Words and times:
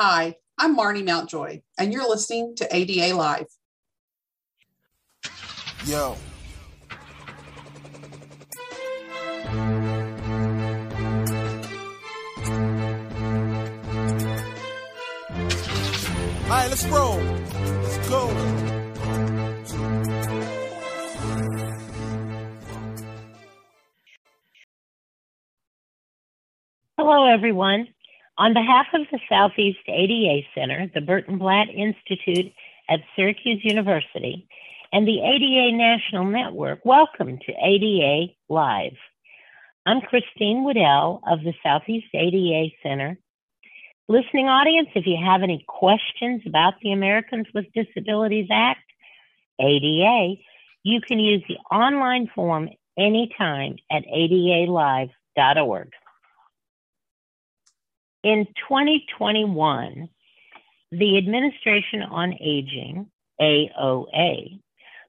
Hi, 0.00 0.36
I'm 0.56 0.76
Marnie 0.76 1.04
Mountjoy, 1.04 1.62
and 1.76 1.92
you're 1.92 2.08
listening 2.08 2.54
to 2.58 2.68
ADA 2.72 3.16
Live. 3.16 3.48
Yo. 5.86 6.14
All 16.44 16.48
right, 16.48 16.68
let's 16.68 16.86
roll. 16.86 17.16
Let's 17.16 18.08
go. 18.08 18.28
Hello, 26.96 27.26
everyone. 27.34 27.88
On 28.38 28.54
behalf 28.54 28.86
of 28.94 29.00
the 29.10 29.18
Southeast 29.28 29.80
ADA 29.88 30.46
Center, 30.54 30.88
the 30.94 31.00
Burton 31.00 31.38
Blatt 31.38 31.68
Institute 31.70 32.52
at 32.88 33.00
Syracuse 33.16 33.64
University, 33.64 34.46
and 34.92 35.08
the 35.08 35.20
ADA 35.20 35.76
National 35.76 36.24
Network, 36.24 36.84
welcome 36.84 37.38
to 37.38 37.52
ADA 37.60 38.32
Live. 38.48 38.96
I'm 39.86 40.00
Christine 40.02 40.58
Woodell 40.58 41.20
of 41.28 41.40
the 41.42 41.52
Southeast 41.64 42.06
ADA 42.14 42.72
Center. 42.80 43.18
Listening 44.06 44.46
audience, 44.46 44.90
if 44.94 45.04
you 45.04 45.18
have 45.20 45.42
any 45.42 45.64
questions 45.66 46.42
about 46.46 46.74
the 46.80 46.92
Americans 46.92 47.48
with 47.52 47.66
Disabilities 47.74 48.46
Act, 48.52 48.84
ADA, 49.60 50.36
you 50.84 51.00
can 51.00 51.18
use 51.18 51.42
the 51.48 51.58
online 51.74 52.30
form 52.32 52.68
anytime 52.96 53.78
at 53.90 54.04
adalive.org. 54.06 55.90
In 58.28 58.44
2021, 58.68 60.06
the 60.92 61.16
Administration 61.16 62.02
on 62.02 62.34
Aging, 62.34 63.10
AOA, 63.40 64.60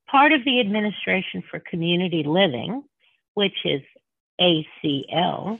part 0.09 0.31
of 0.31 0.45
the 0.45 0.61
Administration 0.61 1.43
for 1.51 1.59
Community 1.59 2.23
Living, 2.23 2.81
which 3.33 3.65
is 3.65 3.81
ACL, 4.39 5.59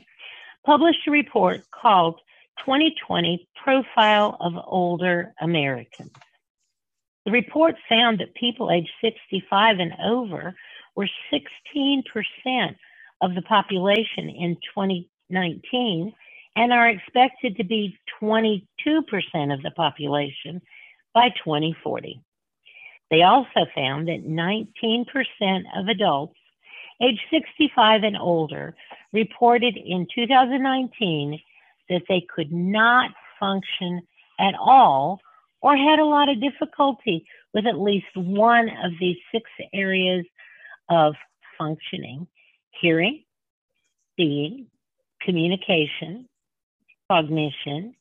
published 0.64 1.06
a 1.06 1.10
report 1.10 1.60
called 1.70 2.14
2020 2.60 3.46
Profile 3.62 4.38
of 4.40 4.54
Older 4.66 5.34
Americans. 5.38 6.12
The 7.26 7.32
report 7.32 7.74
found 7.90 8.20
that 8.20 8.34
people 8.36 8.70
aged 8.70 8.88
65 9.02 9.80
and 9.80 9.92
over 10.02 10.54
were 10.96 11.10
16% 11.30 12.76
of 13.20 13.34
the 13.34 13.42
population 13.42 14.30
in 14.30 14.56
2019 14.74 16.14
and 16.56 16.72
are 16.72 16.88
expected 16.88 17.56
to 17.56 17.64
be 17.64 17.96
22% 18.20 18.62
of 19.52 19.62
the 19.62 19.70
population 19.76 20.60
by 21.14 21.28
2040. 21.44 22.20
They 23.10 23.22
also 23.22 23.66
found 23.74 24.08
that 24.08 24.26
19% 24.26 25.06
of 25.76 25.88
adults 25.88 26.36
age 27.02 27.18
65 27.30 28.02
and 28.02 28.16
older 28.16 28.74
reported 29.12 29.76
in 29.76 30.06
2019 30.14 31.40
that 31.88 32.02
they 32.08 32.24
could 32.34 32.52
not 32.52 33.10
function 33.38 34.02
at 34.38 34.54
all 34.60 35.20
or 35.62 35.76
had 35.76 35.98
a 35.98 36.04
lot 36.04 36.28
of 36.28 36.40
difficulty 36.40 37.24
with 37.52 37.66
at 37.66 37.80
least 37.80 38.06
one 38.14 38.68
of 38.84 38.92
these 39.00 39.16
six 39.32 39.50
areas 39.72 40.24
of 40.88 41.14
functioning 41.58 42.26
hearing, 42.80 43.22
seeing, 44.16 44.66
communication, 45.22 46.26
cognition, 47.10 47.94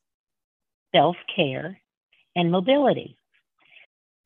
self 0.94 1.16
care, 1.36 1.80
and 2.36 2.52
mobility. 2.52 3.18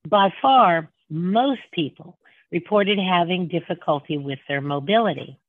By 0.09 0.34
far, 0.42 0.92
most 1.09 1.62
people 1.72 2.17
reported 2.52 3.00
having 3.00 3.48
difficulty 3.48 4.17
with 4.17 4.39
their 4.48 4.60
mobility. 4.60 5.39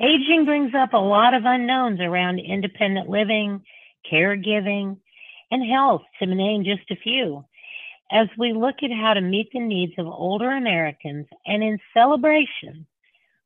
Aging 0.00 0.46
brings 0.46 0.74
up 0.74 0.92
a 0.92 0.98
lot 0.98 1.34
of 1.34 1.44
unknowns 1.44 2.00
around 2.00 2.40
independent 2.40 3.08
living, 3.08 3.62
caregiving, 4.10 4.96
and 5.52 5.70
health, 5.70 6.02
to 6.18 6.26
name 6.26 6.64
just 6.64 6.90
a 6.90 6.96
few. 6.96 7.44
As 8.10 8.26
we 8.36 8.52
look 8.52 8.76
at 8.82 8.90
how 8.90 9.14
to 9.14 9.20
meet 9.20 9.50
the 9.52 9.60
needs 9.60 9.92
of 9.96 10.06
older 10.06 10.50
Americans 10.50 11.26
and 11.46 11.62
in 11.62 11.78
celebration 11.94 12.86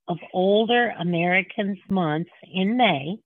of 0.09 0.17
Older 0.33 0.95
Americans 0.99 1.79
Month 1.91 2.29
in 2.51 2.77
May, 2.79 3.19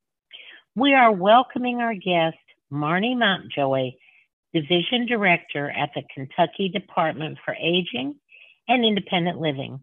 we 0.78 0.94
are 0.94 1.10
welcoming 1.10 1.80
our 1.80 1.94
guest, 1.94 2.36
Marnie 2.72 3.18
Mountjoy, 3.18 3.90
Division 4.54 5.06
Director 5.06 5.70
at 5.70 5.90
the 5.94 6.02
Kentucky 6.14 6.68
Department 6.68 7.38
for 7.44 7.54
Aging 7.54 8.14
and 8.68 8.84
Independent 8.84 9.40
Living. 9.40 9.80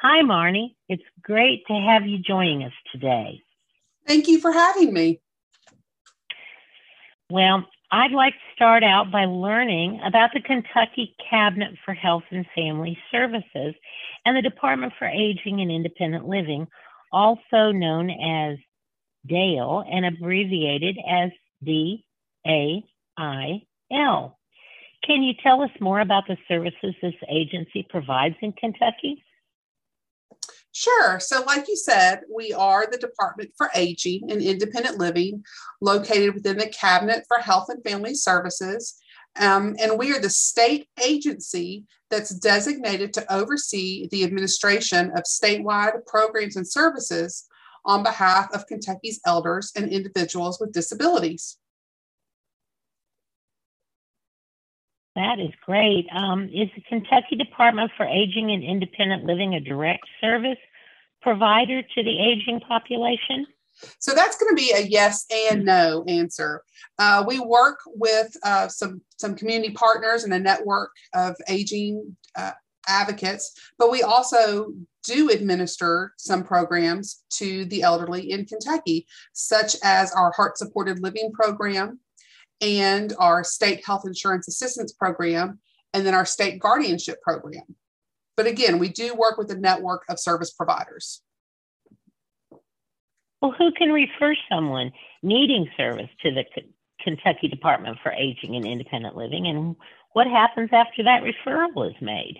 Hi, 0.00 0.22
Marnie. 0.22 0.74
It's 0.88 1.02
great 1.22 1.66
to 1.66 1.74
have 1.74 2.06
you 2.06 2.18
joining 2.18 2.64
us 2.64 2.72
today. 2.92 3.42
Thank 4.06 4.26
you 4.26 4.40
for 4.40 4.50
having 4.50 4.94
me. 4.94 5.20
Well, 7.30 7.66
I'd 7.90 8.12
like 8.12 8.32
to 8.32 8.54
start 8.54 8.82
out 8.82 9.10
by 9.12 9.26
learning 9.26 10.00
about 10.06 10.30
the 10.32 10.40
Kentucky 10.40 11.14
Cabinet 11.28 11.74
for 11.84 11.92
Health 11.92 12.24
and 12.30 12.46
Family 12.54 12.96
Services 13.10 13.74
and 14.24 14.34
the 14.34 14.42
Department 14.42 14.94
for 14.98 15.06
Aging 15.06 15.60
and 15.60 15.70
Independent 15.70 16.26
Living, 16.26 16.68
also 17.12 17.70
known 17.70 18.10
as 18.10 18.56
DAIL 19.28 19.84
and 19.90 20.04
abbreviated 20.06 20.98
as 21.08 21.30
DAIL. 21.64 22.02
Can 25.04 25.22
you 25.22 25.34
tell 25.42 25.62
us 25.62 25.70
more 25.80 26.00
about 26.00 26.24
the 26.26 26.36
services 26.48 26.94
this 27.00 27.14
agency 27.30 27.86
provides 27.88 28.34
in 28.42 28.52
Kentucky? 28.52 29.24
Sure. 30.72 31.18
So, 31.18 31.42
like 31.44 31.66
you 31.66 31.76
said, 31.76 32.20
we 32.32 32.52
are 32.52 32.86
the 32.88 32.98
Department 32.98 33.50
for 33.56 33.70
Aging 33.74 34.30
and 34.30 34.42
Independent 34.42 34.98
Living, 34.98 35.42
located 35.80 36.34
within 36.34 36.58
the 36.58 36.68
Cabinet 36.68 37.24
for 37.26 37.38
Health 37.38 37.68
and 37.68 37.82
Family 37.82 38.14
Services. 38.14 38.96
Um, 39.40 39.76
and 39.80 39.98
we 39.98 40.14
are 40.14 40.20
the 40.20 40.30
state 40.30 40.88
agency 41.02 41.84
that's 42.10 42.30
designated 42.30 43.12
to 43.14 43.32
oversee 43.32 44.08
the 44.10 44.24
administration 44.24 45.10
of 45.16 45.24
statewide 45.24 46.06
programs 46.06 46.56
and 46.56 46.68
services 46.68 47.47
on 47.84 48.02
behalf 48.02 48.48
of 48.52 48.66
Kentucky's 48.66 49.20
elders 49.26 49.72
and 49.76 49.90
individuals 49.90 50.58
with 50.60 50.72
disabilities. 50.72 51.56
That 55.14 55.40
is 55.40 55.50
great. 55.66 56.06
Um, 56.14 56.44
is 56.44 56.68
the 56.76 56.82
Kentucky 56.88 57.34
Department 57.36 57.90
for 57.96 58.06
Aging 58.06 58.52
and 58.52 58.62
Independent 58.62 59.24
Living 59.24 59.54
a 59.54 59.60
direct 59.60 60.06
service 60.20 60.58
provider 61.22 61.82
to 61.82 62.02
the 62.04 62.18
aging 62.20 62.60
population? 62.60 63.44
So 63.98 64.14
that's 64.14 64.38
going 64.38 64.54
to 64.54 64.60
be 64.60 64.72
a 64.72 64.80
yes 64.80 65.26
and 65.30 65.64
no 65.64 66.04
answer. 66.06 66.62
Uh, 66.98 67.24
we 67.26 67.40
work 67.40 67.80
with 67.86 68.36
uh, 68.44 68.68
some 68.68 69.02
some 69.18 69.34
community 69.34 69.72
partners 69.72 70.24
and 70.24 70.32
a 70.32 70.38
network 70.38 70.90
of 71.14 71.36
aging 71.48 72.16
uh, 72.36 72.52
advocates, 72.88 73.52
but 73.78 73.90
we 73.90 74.02
also 74.02 74.72
do 75.04 75.30
administer 75.30 76.12
some 76.18 76.42
programs 76.42 77.22
to 77.30 77.64
the 77.66 77.82
elderly 77.82 78.30
in 78.30 78.44
Kentucky, 78.44 79.06
such 79.32 79.76
as 79.82 80.12
our 80.12 80.32
Hart 80.36 80.58
supported 80.58 81.00
living 81.00 81.30
program 81.32 82.00
and 82.60 83.14
our 83.18 83.44
state 83.44 83.84
health 83.86 84.02
insurance 84.04 84.48
assistance 84.48 84.92
program, 84.92 85.60
and 85.94 86.04
then 86.04 86.14
our 86.14 86.26
state 86.26 86.58
guardianship 86.58 87.22
program. 87.22 87.76
But 88.36 88.46
again, 88.46 88.78
we 88.78 88.88
do 88.88 89.14
work 89.14 89.38
with 89.38 89.50
a 89.50 89.56
network 89.56 90.02
of 90.08 90.18
service 90.18 90.52
providers. 90.52 91.22
Well, 93.40 93.54
who 93.56 93.70
can 93.72 93.90
refer 93.90 94.34
someone 94.50 94.92
needing 95.22 95.68
service 95.76 96.10
to 96.22 96.32
the 96.32 96.44
K- 96.54 96.68
Kentucky 97.02 97.48
Department 97.48 97.98
for 98.02 98.12
Aging 98.12 98.56
and 98.56 98.66
Independent 98.66 99.16
Living, 99.16 99.46
and 99.46 99.76
what 100.12 100.26
happens 100.26 100.70
after 100.72 101.04
that 101.04 101.22
referral 101.22 101.88
is 101.88 101.96
made? 102.00 102.36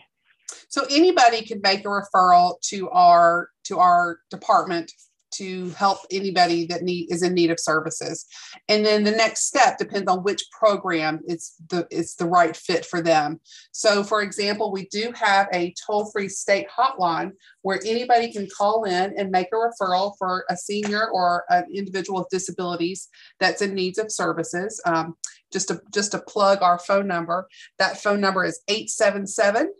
So 0.68 0.84
anybody 0.90 1.42
can 1.42 1.60
make 1.62 1.80
a 1.80 1.88
referral 1.88 2.60
to 2.68 2.88
our 2.90 3.50
to 3.64 3.78
our 3.78 4.18
department 4.30 4.92
to 5.30 5.70
help 5.70 5.98
anybody 6.10 6.66
that 6.66 6.82
need 6.82 7.12
is 7.12 7.22
in 7.22 7.34
need 7.34 7.50
of 7.50 7.60
services. 7.60 8.26
And 8.68 8.84
then 8.84 9.04
the 9.04 9.10
next 9.10 9.46
step 9.46 9.78
depends 9.78 10.10
on 10.10 10.22
which 10.22 10.42
program 10.50 11.20
is 11.26 11.54
the 11.68 11.86
is 11.90 12.14
the 12.14 12.26
right 12.26 12.56
fit 12.56 12.84
for 12.84 13.00
them. 13.00 13.40
So 13.72 14.02
for 14.02 14.22
example, 14.22 14.72
we 14.72 14.86
do 14.86 15.12
have 15.14 15.48
a 15.52 15.74
toll-free 15.86 16.28
state 16.28 16.66
hotline 16.76 17.32
where 17.62 17.80
anybody 17.84 18.32
can 18.32 18.48
call 18.56 18.84
in 18.84 19.14
and 19.18 19.30
make 19.30 19.48
a 19.52 19.56
referral 19.56 20.14
for 20.18 20.44
a 20.48 20.56
senior 20.56 21.08
or 21.10 21.44
an 21.50 21.66
individual 21.72 22.20
with 22.20 22.28
disabilities 22.30 23.08
that's 23.38 23.62
in 23.62 23.74
needs 23.74 23.98
of 23.98 24.10
services. 24.10 24.80
Um, 24.86 25.14
just 25.52 25.68
to 25.68 25.80
just 25.94 26.12
to 26.12 26.18
plug 26.18 26.62
our 26.62 26.78
phone 26.78 27.06
number, 27.06 27.48
that 27.78 27.98
phone 27.98 28.20
number 28.20 28.44
is 28.44 28.60
877 28.68 29.72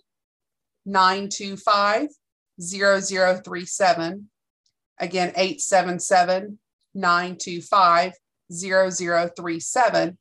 925 0.88 2.08
0037. 2.60 4.28
Again, 5.00 5.28
877 5.36 6.58
925 6.94 8.12
0037. 8.52 10.18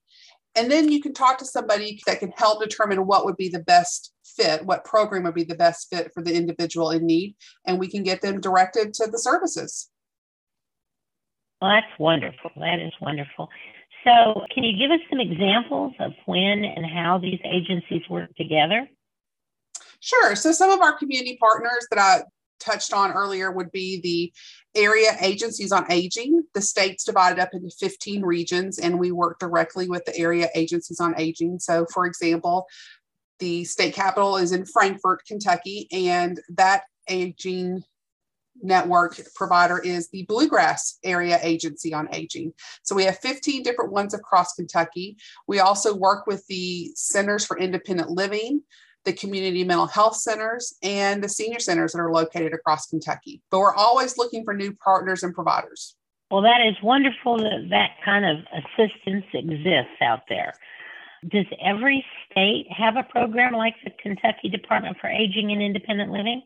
And 0.56 0.72
then 0.72 0.92
you 0.92 1.02
can 1.02 1.14
talk 1.14 1.38
to 1.38 1.46
somebody 1.46 2.00
that 2.08 2.19
can 2.19 2.31
help 2.36 2.62
determine 2.62 3.06
what 3.06 3.25
would 3.25 3.38
be 3.38 3.50
the 3.50 3.60
best 3.60 4.14
fit, 4.24 4.66
what 4.66 4.86
program 4.86 5.24
would 5.24 5.36
be 5.36 5.44
the 5.44 5.56
best 5.56 5.88
fit 5.90 6.12
for 6.14 6.24
the 6.24 6.34
individual 6.34 6.92
in 6.92 7.06
need, 7.06 7.36
and 7.66 7.80
we 7.80 7.88
can 7.88 8.04
get 8.04 8.22
them 8.22 8.42
directed 8.42 8.94
to 8.96 9.08
the 9.08 9.19
services. 9.19 9.90
Well, 11.62 11.72
that's 11.72 12.00
wonderful. 12.00 12.52
That 12.58 12.80
is 12.80 12.94
wonderful. 13.02 13.50
So, 14.04 14.42
can 14.54 14.64
you 14.64 14.78
give 14.78 14.92
us 14.92 15.00
some 15.10 15.19
examples 15.19 15.94
of 16.00 16.14
when 16.25 16.64
and 16.64 16.86
how 16.86 17.18
these 17.18 17.40
agencies 17.44 18.04
work 18.10 18.34
together? 18.36 18.88
Sure. 20.00 20.36
So, 20.36 20.52
some 20.52 20.70
of 20.70 20.82
our 20.82 20.98
community 20.98 21.38
partners 21.40 21.88
that 21.92 22.00
I 22.00 22.24
touched 22.60 22.94
on 22.94 23.12
earlier 23.12 23.52
would 23.52 23.72
be 23.72 24.02
the 24.02 24.80
area 24.80 25.12
agencies 25.22 25.72
on 25.72 25.92
aging. 25.92 26.44
The 26.54 26.62
state's 26.62 27.04
divided 27.04 27.40
up 27.40 27.50
into 27.54 27.70
15 27.80 28.22
regions, 28.24 28.80
and 28.80 29.00
we 29.00 29.12
work 29.12 29.40
directly 29.40 29.90
with 29.90 30.06
the 30.06 30.18
area 30.18 30.50
agencies 30.56 31.00
on 31.00 31.16
aging. 31.18 31.60
So, 31.60 31.86
for 31.94 32.06
example, 32.06 32.68
the 33.40 33.64
state 33.64 33.94
capital 33.94 34.38
is 34.38 34.52
in 34.52 34.66
Frankfort, 34.66 35.24
Kentucky, 35.28 35.88
and 35.92 36.40
that 36.50 36.84
aging 37.10 37.84
network 38.62 39.20
provider 39.36 39.80
is 39.80 40.10
the 40.10 40.24
Bluegrass 40.24 40.98
Area 41.04 41.40
Agency 41.42 41.94
on 41.94 42.08
Aging. 42.14 42.54
So 42.84 42.96
we 42.96 43.04
have 43.04 43.20
15 43.20 43.64
different 43.64 43.92
ones 43.92 44.14
across 44.14 44.54
Kentucky. 44.54 45.18
We 45.48 45.60
also 45.60 45.96
work 45.96 46.26
with 46.26 46.46
the 46.48 46.92
Centers 46.96 47.46
for 47.46 47.60
Independent 47.60 48.10
Living, 48.10 48.64
the 49.07 49.13
community 49.13 49.63
mental 49.63 49.88
health 49.88 50.18
centers, 50.18 50.75
and 50.83 51.24
the 51.24 51.30
senior 51.30 51.59
centers 51.59 51.94
that 51.94 52.00
are 52.00 52.12
located 52.12 52.54
across 52.54 52.88
Kentucky. 52.88 53.42
But 53.50 53.59
we're 53.59 53.74
always 53.74 54.18
looking 54.18 54.44
for 54.44 54.54
new 54.54 54.75
partners 54.75 55.24
and 55.24 55.33
providers. 55.33 55.95
Well, 56.30 56.42
that 56.42 56.59
is 56.68 56.75
wonderful 56.83 57.38
that 57.38 57.68
that 57.69 57.92
kind 58.04 58.25
of 58.25 58.44
assistance 58.51 59.25
exists 59.33 60.01
out 60.01 60.24
there. 60.27 60.54
Does 61.30 61.45
every 61.63 62.06
state 62.30 62.68
have 62.69 62.98
a 62.98 63.04
program 63.04 63.54
like 63.54 63.75
the 63.83 63.92
Kentucky 63.92 64.50
Department 64.50 64.98
for 65.00 65.07
Aging 65.07 65.54
and 65.54 65.62
Independent 65.62 66.12
Living? 66.12 66.44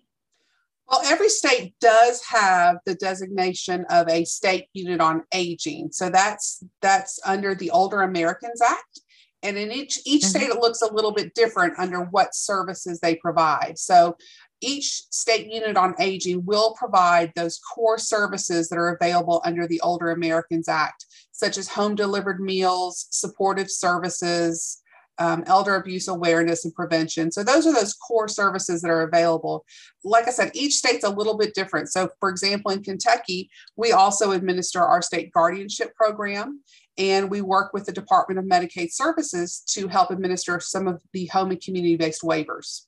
Well, 0.87 1.01
every 1.05 1.29
state 1.29 1.73
does 1.81 2.21
have 2.29 2.77
the 2.85 2.93
designation 2.93 3.85
of 3.89 4.07
a 4.07 4.23
state 4.23 4.67
unit 4.73 5.01
on 5.01 5.23
aging. 5.33 5.89
So 5.93 6.09
that's 6.09 6.63
that's 6.81 7.19
under 7.25 7.55
the 7.55 7.71
Older 7.71 8.03
Americans 8.03 8.61
Act. 8.61 8.99
And 9.43 9.57
in 9.57 9.71
each 9.71 9.99
each 10.05 10.23
mm-hmm. 10.23 10.29
state, 10.29 10.49
it 10.49 10.59
looks 10.59 10.81
a 10.81 10.93
little 10.93 11.11
bit 11.11 11.33
different 11.33 11.77
under 11.77 12.01
what 12.05 12.35
services 12.35 12.99
they 12.99 13.15
provide. 13.15 13.77
So 13.77 14.15
each 14.61 15.03
state 15.11 15.51
unit 15.51 15.75
on 15.75 15.95
aging 15.99 16.45
will 16.45 16.73
provide 16.73 17.33
those 17.35 17.59
core 17.59 17.97
services 17.97 18.69
that 18.69 18.77
are 18.77 18.95
available 18.95 19.41
under 19.43 19.67
the 19.67 19.81
Older 19.81 20.11
Americans 20.11 20.69
Act, 20.69 21.05
such 21.31 21.57
as 21.57 21.67
home 21.67 21.95
delivered 21.95 22.39
meals, 22.39 23.07
supportive 23.09 23.71
services, 23.71 24.81
um, 25.17 25.43
elder 25.45 25.75
abuse 25.75 26.07
awareness 26.07 26.65
and 26.65 26.73
prevention. 26.73 27.31
So 27.31 27.43
those 27.43 27.67
are 27.67 27.73
those 27.73 27.93
core 27.93 28.27
services 28.27 28.81
that 28.81 28.89
are 28.89 29.03
available. 29.03 29.65
Like 30.03 30.27
I 30.27 30.31
said, 30.31 30.51
each 30.53 30.73
state's 30.73 31.03
a 31.03 31.09
little 31.09 31.37
bit 31.37 31.53
different. 31.53 31.89
So, 31.89 32.09
for 32.19 32.29
example, 32.29 32.71
in 32.71 32.81
Kentucky, 32.81 33.49
we 33.75 33.91
also 33.91 34.31
administer 34.31 34.81
our 34.81 35.01
state 35.01 35.31
guardianship 35.31 35.93
program, 35.95 36.61
and 37.01 37.31
we 37.31 37.41
work 37.41 37.73
with 37.73 37.85
the 37.87 37.91
Department 37.91 38.37
of 38.37 38.45
Medicaid 38.45 38.93
Services 38.93 39.63
to 39.69 39.87
help 39.87 40.11
administer 40.11 40.59
some 40.59 40.87
of 40.87 41.01
the 41.13 41.25
home 41.27 41.49
and 41.49 41.59
community 41.59 41.97
based 41.97 42.21
waivers. 42.21 42.83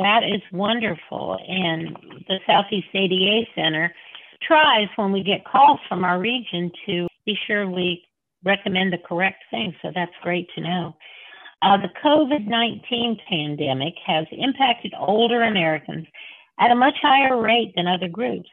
That 0.00 0.22
is 0.24 0.40
wonderful. 0.50 1.38
And 1.46 1.94
the 2.26 2.38
Southeast 2.46 2.88
ADA 2.94 3.42
Center 3.54 3.94
tries 4.46 4.88
when 4.96 5.12
we 5.12 5.22
get 5.22 5.44
calls 5.44 5.78
from 5.88 6.04
our 6.04 6.18
region 6.18 6.72
to 6.86 7.06
be 7.26 7.36
sure 7.46 7.68
we 7.68 8.02
recommend 8.44 8.92
the 8.92 8.98
correct 8.98 9.44
thing. 9.50 9.74
So 9.82 9.92
that's 9.94 10.10
great 10.22 10.48
to 10.54 10.62
know. 10.62 10.96
Uh, 11.60 11.76
the 11.76 11.90
COVID 12.02 12.48
19 12.48 13.18
pandemic 13.28 13.94
has 14.04 14.26
impacted 14.32 14.94
older 14.98 15.42
Americans 15.42 16.06
at 16.58 16.72
a 16.72 16.74
much 16.74 16.94
higher 17.02 17.40
rate 17.40 17.72
than 17.76 17.86
other 17.86 18.08
groups. 18.08 18.48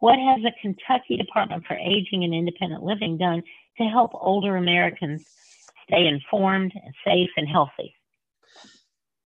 What 0.00 0.18
has 0.18 0.40
the 0.42 0.52
Kentucky 0.60 1.18
Department 1.18 1.64
for 1.68 1.76
Aging 1.76 2.24
and 2.24 2.34
Independent 2.34 2.82
Living 2.82 3.18
done 3.18 3.42
to 3.78 3.84
help 3.84 4.10
older 4.14 4.56
Americans 4.56 5.26
stay 5.86 6.06
informed 6.06 6.72
and 6.74 6.94
safe 7.04 7.30
and 7.36 7.48
healthy? 7.48 7.94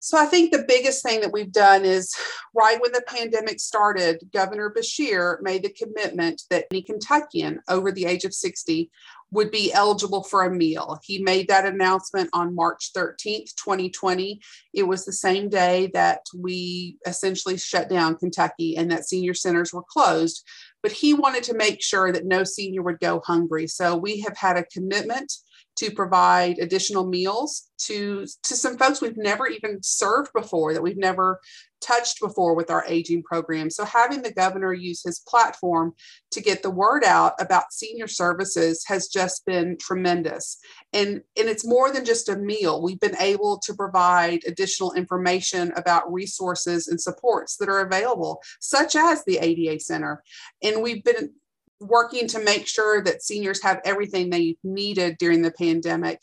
So 0.01 0.17
I 0.17 0.25
think 0.25 0.51
the 0.51 0.65
biggest 0.65 1.03
thing 1.03 1.19
that 1.21 1.33
we've 1.33 1.51
done 1.51 1.83
is 1.83 2.15
right 2.55 2.81
when 2.81 2.93
the 2.93 3.03
pandemic 3.05 3.59
started, 3.59 4.21
Governor 4.33 4.73
Beshear 4.75 5.41
made 5.41 5.63
the 5.63 5.73
commitment 5.73 6.43
that 6.49 6.65
any 6.71 6.81
Kentuckian 6.81 7.59
over 7.67 7.91
the 7.91 8.05
age 8.05 8.23
of 8.23 8.33
60 8.33 8.89
would 9.31 9.51
be 9.51 9.73
eligible 9.73 10.23
for 10.23 10.43
a 10.43 10.51
meal. 10.51 10.99
He 11.03 11.21
made 11.21 11.49
that 11.49 11.65
announcement 11.65 12.29
on 12.33 12.55
March 12.55 12.91
13th, 12.95 13.55
2020. 13.55 14.39
It 14.73 14.83
was 14.83 15.05
the 15.05 15.13
same 15.13 15.49
day 15.49 15.91
that 15.93 16.21
we 16.35 16.97
essentially 17.05 17.57
shut 17.57 17.89
down 17.89 18.15
Kentucky 18.15 18.77
and 18.77 18.89
that 18.91 19.07
senior 19.07 19.33
centers 19.33 19.73
were 19.73 19.83
closed. 19.83 20.47
But 20.81 20.91
he 20.93 21.13
wanted 21.13 21.43
to 21.43 21.53
make 21.53 21.81
sure 21.81 22.11
that 22.11 22.25
no 22.25 22.43
senior 22.43 22.81
would 22.83 22.99
go 22.99 23.21
hungry. 23.25 23.67
So 23.67 23.97
we 23.97 24.21
have 24.21 24.37
had 24.37 24.57
a 24.57 24.63
commitment 24.65 25.33
to 25.79 25.91
provide 25.91 26.59
additional 26.59 27.07
meals 27.07 27.69
to 27.77 28.25
to 28.43 28.55
some 28.55 28.77
folks 28.77 29.01
we've 29.01 29.17
never 29.17 29.47
even 29.47 29.81
served 29.81 30.31
before 30.33 30.73
that 30.73 30.81
we've 30.81 30.97
never 30.97 31.39
touched 31.81 32.19
before 32.19 32.55
with 32.55 32.69
our 32.69 32.85
aging 32.87 33.23
program. 33.23 33.69
So 33.69 33.85
having 33.85 34.21
the 34.21 34.33
governor 34.33 34.73
use 34.73 35.01
his 35.03 35.19
platform 35.19 35.93
to 36.31 36.41
get 36.41 36.61
the 36.61 36.69
word 36.69 37.03
out 37.03 37.33
about 37.39 37.73
senior 37.73 38.07
services 38.07 38.83
has 38.87 39.07
just 39.07 39.45
been 39.45 39.77
tremendous. 39.79 40.57
And 40.93 41.21
and 41.37 41.49
it's 41.49 41.65
more 41.65 41.91
than 41.91 42.05
just 42.05 42.29
a 42.29 42.37
meal. 42.37 42.81
We've 42.81 42.99
been 42.99 43.19
able 43.19 43.59
to 43.59 43.73
provide 43.73 44.41
additional 44.45 44.93
information 44.93 45.71
about 45.75 46.11
resources 46.11 46.87
and 46.87 46.99
supports 46.99 47.57
that 47.57 47.69
are 47.69 47.81
available 47.81 48.41
such 48.59 48.95
as 48.95 49.23
the 49.25 49.37
ada 49.37 49.79
center. 49.79 50.23
And 50.61 50.81
we've 50.81 51.03
been 51.03 51.33
working 51.79 52.27
to 52.27 52.43
make 52.43 52.67
sure 52.67 53.01
that 53.03 53.23
seniors 53.23 53.63
have 53.63 53.79
everything 53.85 54.29
they 54.29 54.57
needed 54.63 55.17
during 55.17 55.41
the 55.41 55.51
pandemic 55.51 56.19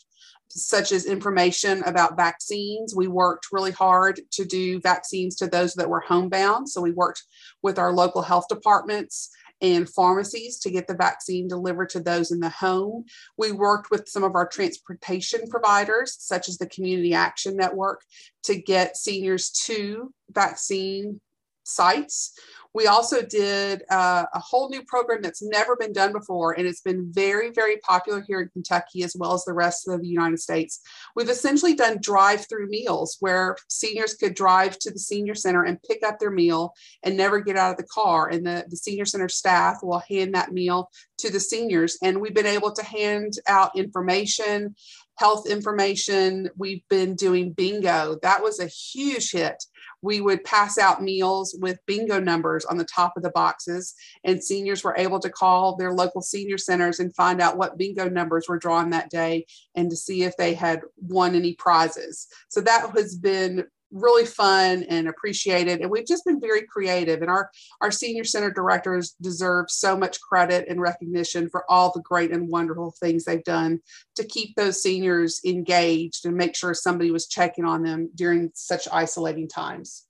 such 0.57 0.91
as 0.91 1.05
information 1.05 1.83
about 1.85 2.17
vaccines. 2.17 2.95
We 2.95 3.07
worked 3.07 3.47
really 3.51 3.71
hard 3.71 4.19
to 4.31 4.45
do 4.45 4.79
vaccines 4.81 5.35
to 5.37 5.47
those 5.47 5.73
that 5.75 5.89
were 5.89 6.01
homebound. 6.01 6.69
So 6.69 6.81
we 6.81 6.91
worked 6.91 7.23
with 7.61 7.77
our 7.79 7.93
local 7.93 8.21
health 8.21 8.47
departments 8.49 9.29
and 9.61 9.89
pharmacies 9.89 10.59
to 10.59 10.69
get 10.69 10.87
the 10.87 10.95
vaccine 10.95 11.47
delivered 11.47 11.89
to 11.89 11.99
those 11.99 12.31
in 12.31 12.39
the 12.39 12.49
home. 12.49 13.05
We 13.37 13.51
worked 13.51 13.89
with 13.89 14.07
some 14.07 14.23
of 14.23 14.35
our 14.35 14.47
transportation 14.47 15.47
providers, 15.49 16.15
such 16.19 16.47
as 16.47 16.57
the 16.57 16.69
Community 16.69 17.13
Action 17.13 17.55
Network, 17.55 18.03
to 18.43 18.55
get 18.55 18.97
seniors 18.97 19.49
to 19.65 20.13
vaccine 20.31 21.21
sites. 21.63 22.33
We 22.77 22.85
also 22.85 23.23
did 23.23 23.81
uh, 23.89 24.25
a 24.31 24.39
whole 24.39 24.69
new 24.69 24.83
program 24.83 25.23
that's 25.23 25.41
never 25.41 25.75
been 25.75 25.93
done 25.93 26.13
before, 26.13 26.51
and 26.51 26.67
it's 26.67 26.81
been 26.81 27.11
very, 27.11 27.49
very 27.49 27.77
popular 27.77 28.21
here 28.21 28.39
in 28.39 28.49
Kentucky 28.49 29.01
as 29.01 29.15
well 29.17 29.33
as 29.33 29.43
the 29.45 29.53
rest 29.53 29.87
of 29.87 29.99
the 29.99 30.07
United 30.07 30.39
States. 30.39 30.81
We've 31.15 31.27
essentially 31.27 31.73
done 31.73 31.97
drive 31.99 32.47
through 32.47 32.69
meals 32.69 33.17
where 33.19 33.55
seniors 33.67 34.13
could 34.13 34.35
drive 34.35 34.77
to 34.77 34.91
the 34.91 34.99
senior 34.99 35.33
center 35.33 35.63
and 35.63 35.81
pick 35.81 36.03
up 36.05 36.19
their 36.19 36.29
meal 36.29 36.71
and 37.01 37.17
never 37.17 37.39
get 37.39 37.57
out 37.57 37.71
of 37.71 37.77
the 37.77 37.91
car. 37.91 38.29
And 38.29 38.45
the, 38.45 38.63
the 38.69 38.77
senior 38.77 39.05
center 39.05 39.27
staff 39.27 39.79
will 39.81 40.03
hand 40.07 40.35
that 40.35 40.51
meal 40.53 40.91
to 41.17 41.31
the 41.31 41.39
seniors. 41.39 41.97
And 42.03 42.21
we've 42.21 42.35
been 42.35 42.45
able 42.45 42.73
to 42.73 42.85
hand 42.85 43.39
out 43.47 43.75
information 43.75 44.75
health 45.17 45.47
information. 45.49 46.47
We've 46.57 46.87
been 46.89 47.15
doing 47.15 47.51
bingo. 47.51 48.19
That 48.21 48.43
was 48.43 48.59
a 48.59 48.67
huge 48.67 49.31
hit 49.31 49.63
we 50.07 50.21
would 50.21 50.41
pass 50.45 50.77
out 50.77 51.03
meals 51.03 51.53
with 51.59 51.85
bingo 51.85 52.17
numbers 52.17 52.63
on 52.63 52.77
the 52.77 52.85
top 52.85 53.17
of 53.17 53.23
the 53.23 53.29
boxes, 53.31 53.93
and 54.23 54.41
seniors 54.41 54.81
were 54.81 54.95
able 54.97 55.19
to 55.19 55.29
call 55.29 55.75
their 55.75 55.91
local 55.91 56.21
senior 56.21 56.57
centers 56.57 57.01
and 57.01 57.13
find 57.13 57.41
out 57.41 57.57
what 57.57 57.77
bingo 57.77 58.07
numbers 58.07 58.47
were 58.47 58.57
drawn 58.57 58.89
that 58.89 59.09
day 59.09 59.45
and 59.75 59.89
to 59.89 59.97
see 59.97 60.23
if 60.23 60.35
they 60.37 60.53
had 60.53 60.79
won 60.95 61.35
any 61.35 61.55
prizes. 61.55 62.27
So 62.47 62.61
that 62.61 62.89
has 62.95 63.15
been 63.17 63.65
really 63.91 64.25
fun 64.25 64.83
and 64.89 65.07
appreciated 65.07 65.79
and 65.79 65.89
we've 65.89 66.05
just 66.05 66.25
been 66.25 66.41
very 66.41 66.61
creative 66.63 67.21
and 67.21 67.31
our 67.31 67.49
our 67.79 67.91
senior 67.91 68.23
center 68.23 68.51
directors 68.51 69.15
deserve 69.21 69.69
so 69.69 69.95
much 69.95 70.19
credit 70.19 70.65
and 70.67 70.81
recognition 70.81 71.49
for 71.49 71.63
all 71.69 71.91
the 71.93 72.01
great 72.01 72.31
and 72.31 72.49
wonderful 72.49 72.93
things 72.99 73.23
they've 73.23 73.43
done 73.43 73.79
to 74.15 74.25
keep 74.25 74.55
those 74.55 74.81
seniors 74.81 75.39
engaged 75.45 76.25
and 76.25 76.35
make 76.35 76.55
sure 76.55 76.73
somebody 76.73 77.11
was 77.11 77.27
checking 77.27 77.65
on 77.65 77.83
them 77.83 78.09
during 78.15 78.51
such 78.53 78.87
isolating 78.91 79.47
times. 79.47 80.05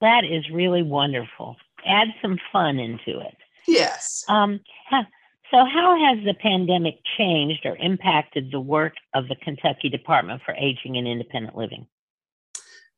That 0.00 0.24
is 0.24 0.48
really 0.50 0.82
wonderful. 0.82 1.56
Add 1.86 2.08
some 2.22 2.38
fun 2.52 2.78
into 2.78 3.20
it. 3.20 3.36
Yes. 3.66 4.24
Um, 4.28 4.60
so, 5.50 5.64
how 5.64 5.96
has 5.98 6.24
the 6.24 6.34
pandemic 6.34 6.98
changed 7.18 7.64
or 7.64 7.76
impacted 7.76 8.50
the 8.50 8.60
work 8.60 8.94
of 9.14 9.28
the 9.28 9.36
Kentucky 9.36 9.88
Department 9.88 10.42
for 10.44 10.54
Aging 10.54 10.96
and 10.96 11.08
Independent 11.08 11.56
Living? 11.56 11.86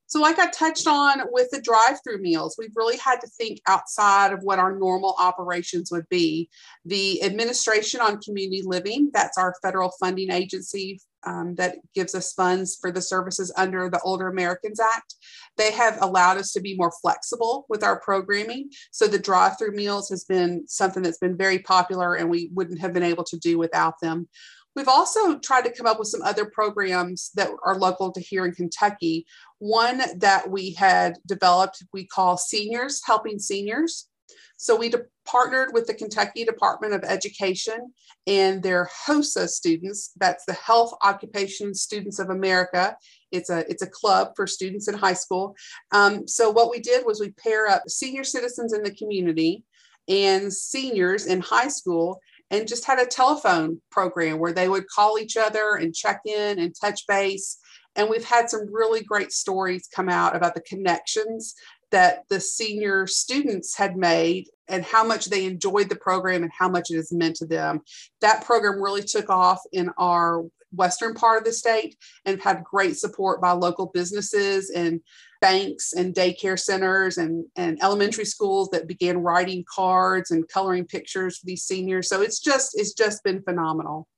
So, 0.07 0.21
like 0.21 0.39
I 0.39 0.51
touched 0.51 0.87
on 0.87 1.23
with 1.31 1.49
the 1.51 1.61
drive 1.63 1.99
through 2.05 2.21
meals, 2.21 2.57
we've 2.59 2.77
really 2.77 2.99
had 2.99 3.21
to 3.23 3.27
think 3.27 3.61
outside 3.67 4.33
of 4.33 4.41
what 4.43 4.59
our 4.59 4.79
normal 4.79 5.15
operations 5.19 5.91
would 5.91 6.07
be. 6.11 6.51
The 6.85 7.23
Administration 7.23 8.01
on 8.01 8.21
Community 8.21 8.63
Living, 8.63 9.11
that's 9.15 9.39
our 9.39 9.55
federal 9.63 9.91
funding 9.99 10.31
agency 10.31 11.01
um, 11.25 11.55
that 11.57 11.77
gives 11.95 12.15
us 12.15 12.33
funds 12.33 12.77
for 12.81 12.91
the 12.91 13.03
services 13.03 13.53
under 13.57 13.89
the 13.89 14.01
Older 14.01 14.29
Americans 14.29 14.81
Act. 14.81 15.15
They 15.57 15.73
have 15.73 15.99
allowed 16.01 16.39
us 16.39 16.53
to 16.53 16.61
be 16.61 16.77
more 16.77 16.93
flexible 17.03 17.67
with 17.69 17.85
our 17.85 18.01
programming. 18.01 18.71
So 18.91 19.07
the 19.07 19.19
drive 19.19 19.59
through 19.59 19.73
meals 19.73 20.09
has 20.09 20.25
been 20.25 20.67
something 20.67 21.03
that's 21.03 21.19
been 21.19 21.37
very 21.37 21.59
popular 21.59 22.15
and 22.15 22.31
we 22.31 22.51
wouldn't 22.53 22.81
have 22.81 22.93
been 22.93 23.03
able 23.03 23.25
to 23.25 23.39
do 23.39 23.59
without 23.59 24.01
them. 24.01 24.29
We've 24.75 24.89
also 24.89 25.39
tried 25.39 25.65
to 25.67 25.73
come 25.73 25.87
up 25.87 25.99
with 25.99 26.09
some 26.09 26.23
other 26.23 26.47
programs 26.47 27.31
that 27.35 27.51
are 27.65 27.79
local 27.79 28.11
to 28.13 28.21
here 28.21 28.47
in 28.47 28.53
Kentucky. 28.53 29.27
One 29.59 30.01
that 30.19 30.51
we 30.51 30.73
had 30.73 31.19
developed, 31.27 31.83
we 31.93 32.07
call 32.07 32.39
Seniors 32.39 33.03
Helping 33.05 33.39
Seniors. 33.39 34.09
So 34.57 34.77
we 34.77 34.89
de- 34.89 35.05
partnered 35.25 35.71
with 35.73 35.87
the 35.87 35.95
Kentucky 35.95 36.45
Department 36.45 36.95
of 36.95 37.05
Education 37.05 37.93
and 38.27 38.63
their 38.63 38.89
HOSA 39.07 39.49
students. 39.49 40.13
That's 40.17 40.45
the 40.45 40.53
Health 40.55 40.95
Occupation 41.03 41.75
Students 41.75 42.19
of 42.19 42.31
America. 42.31 42.97
It's 43.31 43.51
a 43.51 43.69
it's 43.71 43.83
a 43.83 43.91
club 43.91 44.33
for 44.37 44.47
students 44.47 44.89
in 44.89 44.95
high 44.95 45.15
school. 45.15 45.55
Um, 45.91 46.27
so 46.29 46.51
what 46.51 46.71
we 46.71 46.81
did 46.81 47.05
was 47.07 47.21
we 47.21 47.31
pair 47.31 47.69
up 47.69 47.89
senior 47.89 48.25
citizens 48.25 48.73
in 48.73 48.83
the 48.83 48.95
community 48.95 49.65
and 50.09 50.53
seniors 50.53 51.27
in 51.27 51.41
high 51.41 51.69
school 51.69 52.21
and 52.51 52.69
just 52.69 52.85
had 52.85 52.99
a 52.99 53.07
telephone 53.07 53.81
program 53.91 54.39
where 54.39 54.53
they 54.53 54.69
would 54.69 54.87
call 54.89 55.19
each 55.19 55.37
other 55.37 55.77
and 55.77 55.95
check 55.95 56.21
in 56.27 56.59
and 56.59 56.75
touch 56.79 57.07
base. 57.09 57.59
And 57.97 58.09
we've 58.11 58.25
had 58.25 58.51
some 58.51 58.73
really 58.73 59.03
great 59.03 59.33
stories 59.33 59.89
come 59.95 60.09
out 60.09 60.37
about 60.37 60.55
the 60.55 60.61
connections 60.61 61.55
that 61.91 62.25
the 62.29 62.41
senior 62.41 63.07
students 63.07 63.77
had 63.77 63.97
made 63.97 64.49
and 64.69 64.85
how 64.85 65.05
much 65.05 65.27
they 65.27 65.45
enjoyed 65.45 65.89
the 65.89 65.97
program 65.97 66.43
and 66.43 66.53
how 66.57 66.69
much 66.69 66.91
it 66.91 66.97
has 66.97 67.13
meant 67.13 67.37
to 67.37 67.47
them. 67.47 67.81
That 68.21 68.45
program 68.45 68.83
really 68.83 69.03
took 69.03 69.29
off 69.31 69.61
in 69.73 69.91
our 69.99 70.45
western 70.73 71.15
part 71.15 71.39
of 71.39 71.45
the 71.45 71.53
state 71.53 71.97
and 72.25 72.41
had 72.41 72.65
great 72.65 72.97
support 72.97 73.41
by 73.41 73.53
local 73.53 73.87
businesses 73.87 74.71
and 74.71 75.01
banks 75.41 75.93
and 75.93 76.15
daycare 76.15 76.59
centers 76.59 77.19
and, 77.19 77.45
and 77.57 77.83
elementary 77.83 78.25
schools 78.25 78.71
that 78.71 78.89
began 78.89 79.19
writing 79.19 79.65
cards 79.73 80.31
and 80.31 80.49
coloring 80.49 80.87
pictures 80.87 81.39
for 81.39 81.47
these 81.47 81.65
seniors. 81.65 82.09
So 82.09 82.23
it's 82.23 82.41
just 82.41 82.73
it's 82.75 82.95
just 82.95 83.23
been 83.25 83.43
phenomenal. 83.43 84.09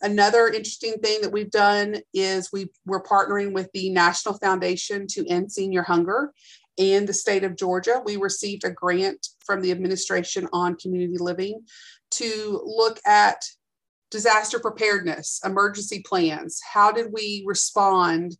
Another 0.00 0.46
interesting 0.46 0.94
thing 1.02 1.20
that 1.22 1.32
we've 1.32 1.50
done 1.50 1.96
is 2.14 2.52
we 2.52 2.68
we're 2.86 3.02
partnering 3.02 3.52
with 3.52 3.68
the 3.74 3.90
National 3.90 4.38
Foundation 4.38 5.08
to 5.08 5.26
End 5.26 5.50
Senior 5.50 5.82
Hunger 5.82 6.32
and 6.78 7.08
the 7.08 7.12
state 7.12 7.44
of 7.44 7.56
Georgia. 7.56 8.02
We 8.04 8.16
received 8.16 8.64
a 8.64 8.70
grant 8.70 9.28
from 9.44 9.60
the 9.60 9.70
Administration 9.70 10.48
on 10.52 10.76
Community 10.76 11.18
Living 11.18 11.64
to 12.12 12.60
look 12.64 12.98
at 13.06 13.44
disaster 14.10 14.58
preparedness, 14.58 15.40
emergency 15.44 16.02
plans. 16.06 16.60
How 16.72 16.92
did 16.92 17.08
we 17.12 17.42
respond 17.46 18.36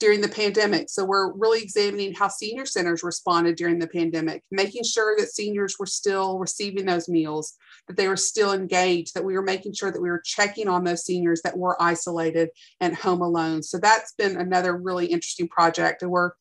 during 0.00 0.22
the 0.22 0.28
pandemic. 0.28 0.88
So 0.88 1.04
we're 1.04 1.32
really 1.34 1.62
examining 1.62 2.14
how 2.14 2.28
senior 2.28 2.64
centers 2.64 3.02
responded 3.02 3.56
during 3.56 3.78
the 3.78 3.86
pandemic, 3.86 4.42
making 4.50 4.84
sure 4.84 5.14
that 5.18 5.28
seniors 5.28 5.76
were 5.78 5.86
still 5.86 6.38
receiving 6.38 6.86
those 6.86 7.08
meals, 7.08 7.54
that 7.86 7.98
they 7.98 8.08
were 8.08 8.16
still 8.16 8.52
engaged, 8.52 9.14
that 9.14 9.24
we 9.24 9.34
were 9.34 9.42
making 9.42 9.74
sure 9.74 9.92
that 9.92 10.00
we 10.00 10.08
were 10.08 10.22
checking 10.24 10.68
on 10.68 10.84
those 10.84 11.04
seniors 11.04 11.42
that 11.42 11.56
were 11.56 11.80
isolated 11.80 12.48
and 12.80 12.96
home 12.96 13.20
alone. 13.20 13.62
So 13.62 13.78
that's 13.78 14.14
been 14.14 14.38
another 14.38 14.76
really 14.76 15.06
interesting 15.06 15.48
project. 15.48 16.00
And 16.00 16.10
we're 16.10 16.32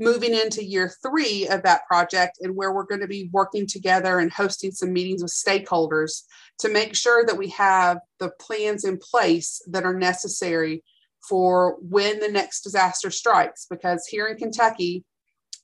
moving 0.00 0.34
into 0.34 0.64
year 0.64 0.92
three 1.00 1.46
of 1.46 1.62
that 1.62 1.86
project 1.86 2.38
and 2.42 2.56
where 2.56 2.72
we're 2.72 2.82
going 2.82 3.00
to 3.00 3.06
be 3.06 3.30
working 3.32 3.66
together 3.66 4.18
and 4.18 4.32
hosting 4.32 4.72
some 4.72 4.92
meetings 4.92 5.22
with 5.22 5.32
stakeholders 5.32 6.24
to 6.58 6.68
make 6.68 6.96
sure 6.96 7.24
that 7.24 7.38
we 7.38 7.48
have 7.50 7.98
the 8.18 8.30
plans 8.40 8.84
in 8.84 8.98
place 8.98 9.62
that 9.68 9.84
are 9.84 9.94
necessary 9.94 10.82
for 11.28 11.76
when 11.80 12.20
the 12.20 12.28
next 12.28 12.62
disaster 12.62 13.10
strikes 13.10 13.66
because 13.68 14.06
here 14.06 14.26
in 14.26 14.36
Kentucky 14.36 15.04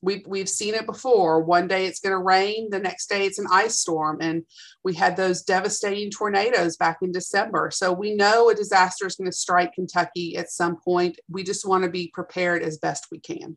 we've 0.02 0.23
we've 0.26 0.49
seen 0.49 0.75
it 0.75 0.87
before. 0.87 1.43
One 1.43 1.69
day 1.69 1.87
it's 1.87 2.00
going 2.00 2.12
to 2.12 2.23
rain 2.23 2.69
the 2.71 2.79
next 2.79 3.09
day 3.09 3.26
it's 3.26 3.38
an 3.38 3.47
ice 3.50 3.79
storm 3.79 4.19
and 4.21 4.45
we 4.85 4.95
had 4.95 5.17
those 5.17 5.43
devastating 5.43 6.11
tornadoes 6.11 6.76
back 6.76 6.99
in 7.02 7.12
December. 7.12 7.71
So 7.73 7.93
we 7.93 8.14
know 8.14 8.50
a 8.50 8.55
disaster 8.55 9.07
is 9.07 9.17
going 9.17 9.31
to 9.31 9.37
strike 9.37 9.75
Kentucky 9.75 10.37
at 10.37 10.50
some 10.50 10.76
point. 10.76 11.19
We 11.29 11.43
just 11.43 11.67
want 11.67 11.85
to 11.85 11.90
be 11.90 12.11
prepared 12.12 12.62
as 12.62 12.79
best 12.79 13.07
we 13.11 13.21
can. 13.21 13.57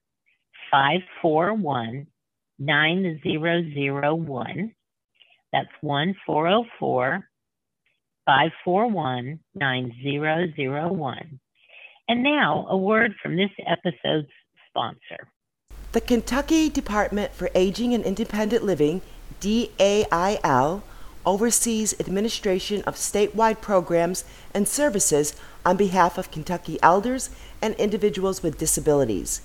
541 0.71 2.07
9001 2.57 4.73
that's 5.55 5.71
1 5.81 6.15
404 6.25 7.27
541 8.25 9.39
9001. 9.55 11.39
And 12.07 12.23
now, 12.23 12.67
a 12.69 12.77
word 12.77 13.13
from 13.23 13.37
this 13.37 13.49
episode's 13.65 14.27
sponsor. 14.69 15.29
The 15.93 16.01
Kentucky 16.01 16.69
Department 16.69 17.31
for 17.31 17.49
Aging 17.55 17.93
and 17.93 18.03
Independent 18.03 18.63
Living, 18.65 19.01
DAIL, 19.39 20.83
oversees 21.25 21.99
administration 21.99 22.83
of 22.83 22.95
statewide 22.95 23.61
programs 23.61 24.25
and 24.53 24.67
services 24.67 25.35
on 25.65 25.77
behalf 25.77 26.17
of 26.17 26.31
Kentucky 26.31 26.77
elders 26.83 27.29
and 27.61 27.73
individuals 27.75 28.43
with 28.43 28.57
disabilities. 28.57 29.41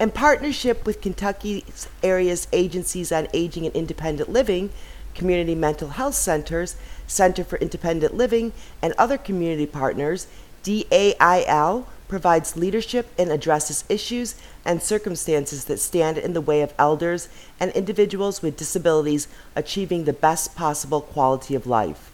In 0.00 0.12
partnership 0.12 0.86
with 0.86 1.00
Kentucky's 1.00 1.88
area's 2.04 2.46
agencies 2.52 3.10
on 3.10 3.26
aging 3.34 3.66
and 3.66 3.74
independent 3.74 4.30
living, 4.30 4.70
community 5.18 5.54
mental 5.54 5.88
health 5.88 6.14
centers, 6.14 6.76
Center 7.06 7.44
for 7.44 7.58
Independent 7.58 8.14
Living, 8.14 8.52
and 8.80 8.94
other 8.96 9.18
community 9.18 9.66
partners, 9.66 10.28
DAIL 10.62 11.86
provides 12.08 12.56
leadership 12.56 13.08
and 13.18 13.30
addresses 13.30 13.84
issues 13.88 14.34
and 14.64 14.82
circumstances 14.82 15.66
that 15.66 15.78
stand 15.78 16.16
in 16.16 16.32
the 16.32 16.40
way 16.40 16.62
of 16.62 16.72
elders 16.78 17.28
and 17.60 17.70
individuals 17.72 18.40
with 18.40 18.56
disabilities 18.56 19.28
achieving 19.54 20.04
the 20.04 20.12
best 20.12 20.56
possible 20.56 21.00
quality 21.00 21.54
of 21.54 21.66
life. 21.66 22.10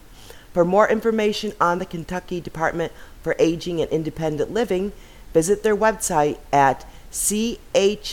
For 0.53 0.65
more 0.65 0.89
information 0.89 1.53
on 1.61 1.79
the 1.79 1.87
Kentucky 1.87 2.41
Department 2.41 2.93
for 3.23 3.37
Aging 3.39 3.81
and 3.81 3.91
Independent 3.91 4.53
Living, 4.53 4.93
visit 5.33 5.63
their 5.63 5.77
website 5.77 6.39
at 6.53 6.85
chfs.ky.gov. 7.13 8.05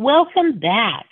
Welcome 0.00 0.60
back. 0.60 1.06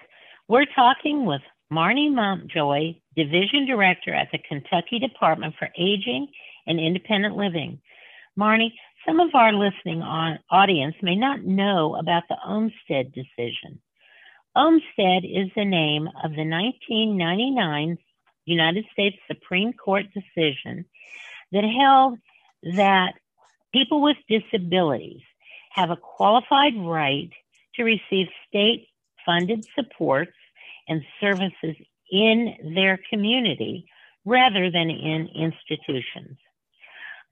We're 0.47 0.65
talking 0.65 1.27
with 1.27 1.41
Marnie 1.73 2.15
Mountjoy, 2.15 2.95
Division 3.17 3.67
Director 3.67 4.15
at 4.15 4.29
the 4.31 4.39
Kentucky 4.39 5.01
Department 5.01 5.57
for 5.59 5.69
Aging 5.77 6.29
and 6.69 6.79
Independent 6.79 7.37
Living. 7.37 7.81
Marnie, 8.39 8.71
some 9.05 9.19
of 9.19 9.35
our 9.35 9.53
listening 9.53 10.03
audience 10.03 10.95
may 11.03 11.17
not 11.17 11.43
know 11.43 11.97
about 11.97 12.23
the 12.29 12.37
Olmstead 12.47 13.13
decision. 13.13 13.81
Olmstead 14.55 15.25
is 15.25 15.51
the 15.57 15.65
name 15.65 16.07
of 16.23 16.31
the 16.31 16.49
1999 16.49 17.99
United 18.45 18.85
States 18.93 19.17
Supreme 19.27 19.73
Court 19.73 20.05
decision 20.15 20.85
that 21.51 21.65
held 21.65 22.21
that 22.77 23.15
people 23.73 24.01
with 24.01 24.17
disabilities 24.29 25.23
have 25.73 25.91
a 25.91 25.97
qualified 25.97 26.75
right 26.77 27.33
to 27.77 27.85
receive 27.85 28.27
state 28.49 28.89
funded 29.25 29.67
supports 29.75 30.33
and 30.89 31.03
services 31.21 31.77
in 32.11 32.75
their 32.75 32.99
community 33.11 33.87
rather 34.25 34.71
than 34.71 34.91
in 34.91 35.29
institutions. 35.35 36.39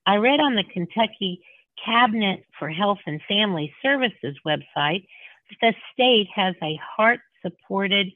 I 0.06 0.16
read 0.16 0.40
on 0.40 0.54
the 0.54 0.64
Kentucky 0.64 1.40
Cabinet 1.84 2.44
for 2.58 2.68
Health 2.68 2.98
and 3.06 3.20
Family 3.28 3.72
Services 3.82 4.36
website 4.46 5.06
that 5.50 5.58
the 5.60 5.74
state 5.92 6.28
has 6.34 6.54
a 6.62 6.78
Hart 6.96 7.20
supported 7.42 8.08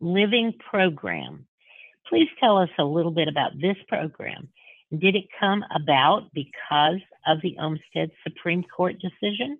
living 0.00 0.52
program. 0.70 1.46
Please 2.08 2.28
tell 2.40 2.58
us 2.58 2.68
a 2.78 2.84
little 2.84 3.10
bit 3.10 3.28
about 3.28 3.52
this 3.60 3.76
program. 3.88 4.48
Did 4.90 5.16
it 5.16 5.24
come 5.38 5.64
about 5.74 6.28
because 6.34 7.00
of 7.26 7.40
the 7.42 7.56
Olmstead 7.58 8.10
Supreme 8.24 8.62
Court 8.64 8.96
decision? 9.00 9.58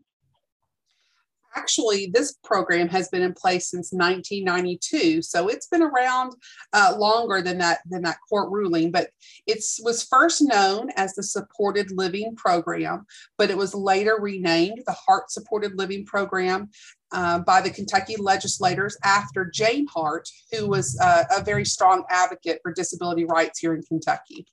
Actually, 1.54 2.10
this 2.12 2.34
program 2.44 2.88
has 2.88 3.08
been 3.08 3.22
in 3.22 3.34
place 3.34 3.70
since 3.70 3.92
1992, 3.92 5.22
so 5.22 5.48
it's 5.48 5.66
been 5.66 5.82
around 5.82 6.34
uh, 6.72 6.94
longer 6.98 7.42
than 7.42 7.58
that 7.58 7.80
than 7.90 8.02
that 8.02 8.18
court 8.28 8.50
ruling. 8.50 8.90
But 8.90 9.10
it 9.46 9.62
was 9.82 10.04
first 10.04 10.42
known 10.42 10.88
as 10.96 11.14
the 11.14 11.22
Supported 11.22 11.90
Living 11.90 12.34
Program, 12.36 13.06
but 13.36 13.50
it 13.50 13.56
was 13.56 13.74
later 13.74 14.16
renamed 14.20 14.82
the 14.86 14.92
Hart 14.92 15.30
Supported 15.30 15.76
Living 15.76 16.06
Program 16.06 16.70
uh, 17.12 17.40
by 17.40 17.60
the 17.60 17.70
Kentucky 17.70 18.16
legislators 18.16 18.96
after 19.04 19.50
Jane 19.52 19.86
Hart, 19.86 20.28
who 20.50 20.68
was 20.68 20.98
uh, 21.00 21.24
a 21.36 21.42
very 21.42 21.64
strong 21.64 22.04
advocate 22.10 22.60
for 22.62 22.72
disability 22.72 23.24
rights 23.24 23.58
here 23.58 23.74
in 23.74 23.82
Kentucky. 23.82 24.46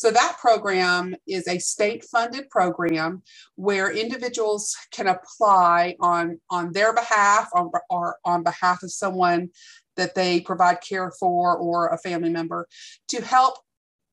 So 0.00 0.10
that 0.10 0.38
program 0.40 1.14
is 1.26 1.46
a 1.46 1.58
state 1.58 2.04
funded 2.04 2.48
program 2.48 3.22
where 3.56 3.94
individuals 3.94 4.74
can 4.92 5.08
apply 5.08 5.96
on, 6.00 6.40
on 6.48 6.72
their 6.72 6.94
behalf 6.94 7.50
or 7.90 8.16
on 8.24 8.42
behalf 8.42 8.82
of 8.82 8.90
someone 8.90 9.50
that 9.96 10.14
they 10.14 10.40
provide 10.40 10.80
care 10.80 11.12
for 11.20 11.54
or 11.54 11.88
a 11.88 11.98
family 11.98 12.30
member 12.30 12.66
to 13.08 13.22
help 13.22 13.58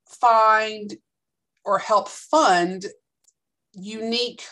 find 0.10 0.98
or 1.64 1.80
help 1.80 2.10
fund 2.10 2.86
unique 3.72 4.44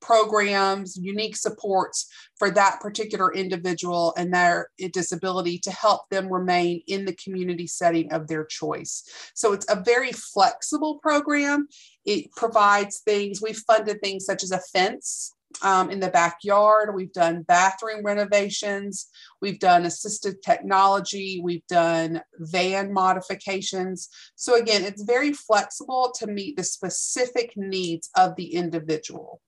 programs, 0.00 0.96
unique 0.96 1.36
supports 1.36 2.08
for 2.36 2.50
that 2.50 2.80
particular 2.80 3.32
individual 3.34 4.14
and 4.16 4.32
their 4.32 4.70
disability 4.92 5.58
to 5.58 5.70
help 5.70 6.08
them 6.10 6.32
remain 6.32 6.82
in 6.86 7.04
the 7.04 7.14
community 7.14 7.66
setting 7.66 8.12
of 8.12 8.28
their 8.28 8.44
choice. 8.44 9.04
So 9.34 9.52
it's 9.52 9.66
a 9.68 9.82
very 9.82 10.12
flexible 10.12 10.98
program. 10.98 11.68
It 12.04 12.32
provides 12.32 13.00
things, 13.00 13.42
we've 13.42 13.62
funded 13.66 14.00
things 14.00 14.24
such 14.24 14.42
as 14.42 14.50
a 14.50 14.60
fence 14.72 15.34
um, 15.62 15.90
in 15.90 16.00
the 16.00 16.10
backyard. 16.10 16.94
We've 16.94 17.12
done 17.12 17.42
bathroom 17.42 18.04
renovations. 18.04 19.08
We've 19.40 19.58
done 19.58 19.84
assistive 19.84 20.36
technology. 20.44 21.40
We've 21.42 21.66
done 21.68 22.22
van 22.38 22.92
modifications. 22.92 24.08
So, 24.34 24.56
again, 24.56 24.84
it's 24.84 25.02
very 25.02 25.32
flexible 25.32 26.12
to 26.18 26.26
meet 26.26 26.56
the 26.56 26.64
specific 26.64 27.52
needs 27.56 28.10
of 28.16 28.36
the 28.36 28.54
individual. 28.54 29.40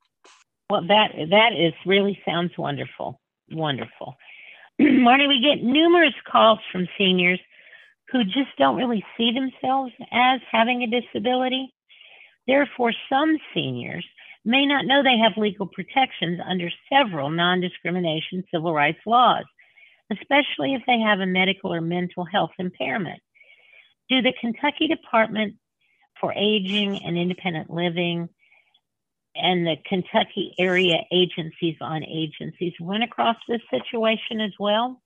Well, 0.71 0.87
that 0.87 1.11
that 1.31 1.53
is 1.53 1.75
really 1.85 2.21
sounds 2.25 2.53
wonderful. 2.57 3.21
Wonderful. 3.51 4.17
Marty, 4.79 5.27
we 5.27 5.41
get 5.43 5.65
numerous 5.65 6.15
calls 6.31 6.61
from 6.71 6.87
seniors 6.97 7.41
who 8.13 8.23
just 8.25 8.57
don't 8.57 8.77
really 8.77 9.05
see 9.17 9.33
themselves 9.33 9.93
as 10.13 10.41
having 10.51 10.83
a 10.83 10.87
disability. 10.87 11.75
Therefore, 12.47 12.93
some 13.09 13.37
seniors 13.53 14.07
may 14.45 14.65
not 14.65 14.87
know 14.87 15.03
they 15.03 15.19
have 15.19 15.37
legal 15.37 15.67
protections 15.67 16.41
under 16.49 16.71
several 16.93 17.31
non 17.31 17.61
discrimination 17.61 18.45
civil 18.55 18.73
rights 18.73 19.01
laws, 19.07 19.45
especially 20.13 20.75
if 20.75 20.83
they 20.87 21.01
have 21.01 21.19
a 21.19 21.27
medical 21.27 21.75
or 21.75 21.81
mental 21.81 22.25
health 22.25 22.53
impairment. 22.61 23.21
Do 24.09 24.23
the 24.23 24.35
Kentucky 24.41 24.87
Department 24.87 25.55
for 26.21 26.33
Aging 26.33 27.05
and 27.05 27.19
Independent 27.19 27.71
Living 27.71 28.29
and 29.35 29.67
the 29.67 29.77
Kentucky 29.89 30.55
area 30.59 30.99
agencies 31.13 31.77
on 31.81 32.05
agencies 32.05 32.73
run 32.81 33.03
across 33.03 33.37
this 33.49 33.61
situation 33.71 34.41
as 34.41 34.53
well? 34.59 35.01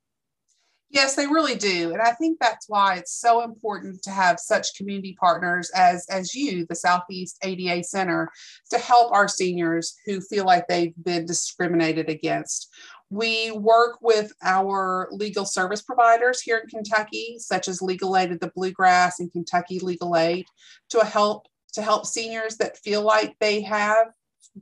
Yes, 0.94 1.16
they 1.16 1.26
really 1.26 1.56
do. 1.56 1.92
And 1.92 2.00
I 2.00 2.12
think 2.12 2.38
that's 2.38 2.68
why 2.68 2.94
it's 2.96 3.18
so 3.18 3.42
important 3.42 4.00
to 4.04 4.10
have 4.10 4.38
such 4.38 4.76
community 4.76 5.16
partners 5.18 5.68
as, 5.74 6.06
as 6.08 6.36
you, 6.36 6.66
the 6.68 6.76
Southeast 6.76 7.36
ADA 7.42 7.82
Center, 7.82 8.30
to 8.70 8.78
help 8.78 9.12
our 9.12 9.26
seniors 9.26 9.96
who 10.06 10.20
feel 10.20 10.44
like 10.44 10.68
they've 10.68 10.94
been 11.02 11.26
discriminated 11.26 12.08
against. 12.08 12.72
We 13.10 13.50
work 13.50 13.98
with 14.02 14.32
our 14.42 15.08
legal 15.10 15.46
service 15.46 15.82
providers 15.82 16.40
here 16.40 16.58
in 16.58 16.68
Kentucky, 16.68 17.36
such 17.38 17.66
as 17.66 17.82
Legal 17.82 18.16
Aid 18.16 18.30
of 18.30 18.38
the 18.38 18.52
Bluegrass 18.54 19.18
and 19.18 19.32
Kentucky 19.32 19.80
Legal 19.80 20.16
Aid, 20.16 20.46
to 20.90 21.04
help 21.04 21.46
to 21.74 21.82
help 21.82 22.06
seniors 22.06 22.56
that 22.56 22.78
feel 22.78 23.02
like 23.02 23.36
they 23.38 23.62
have 23.62 24.08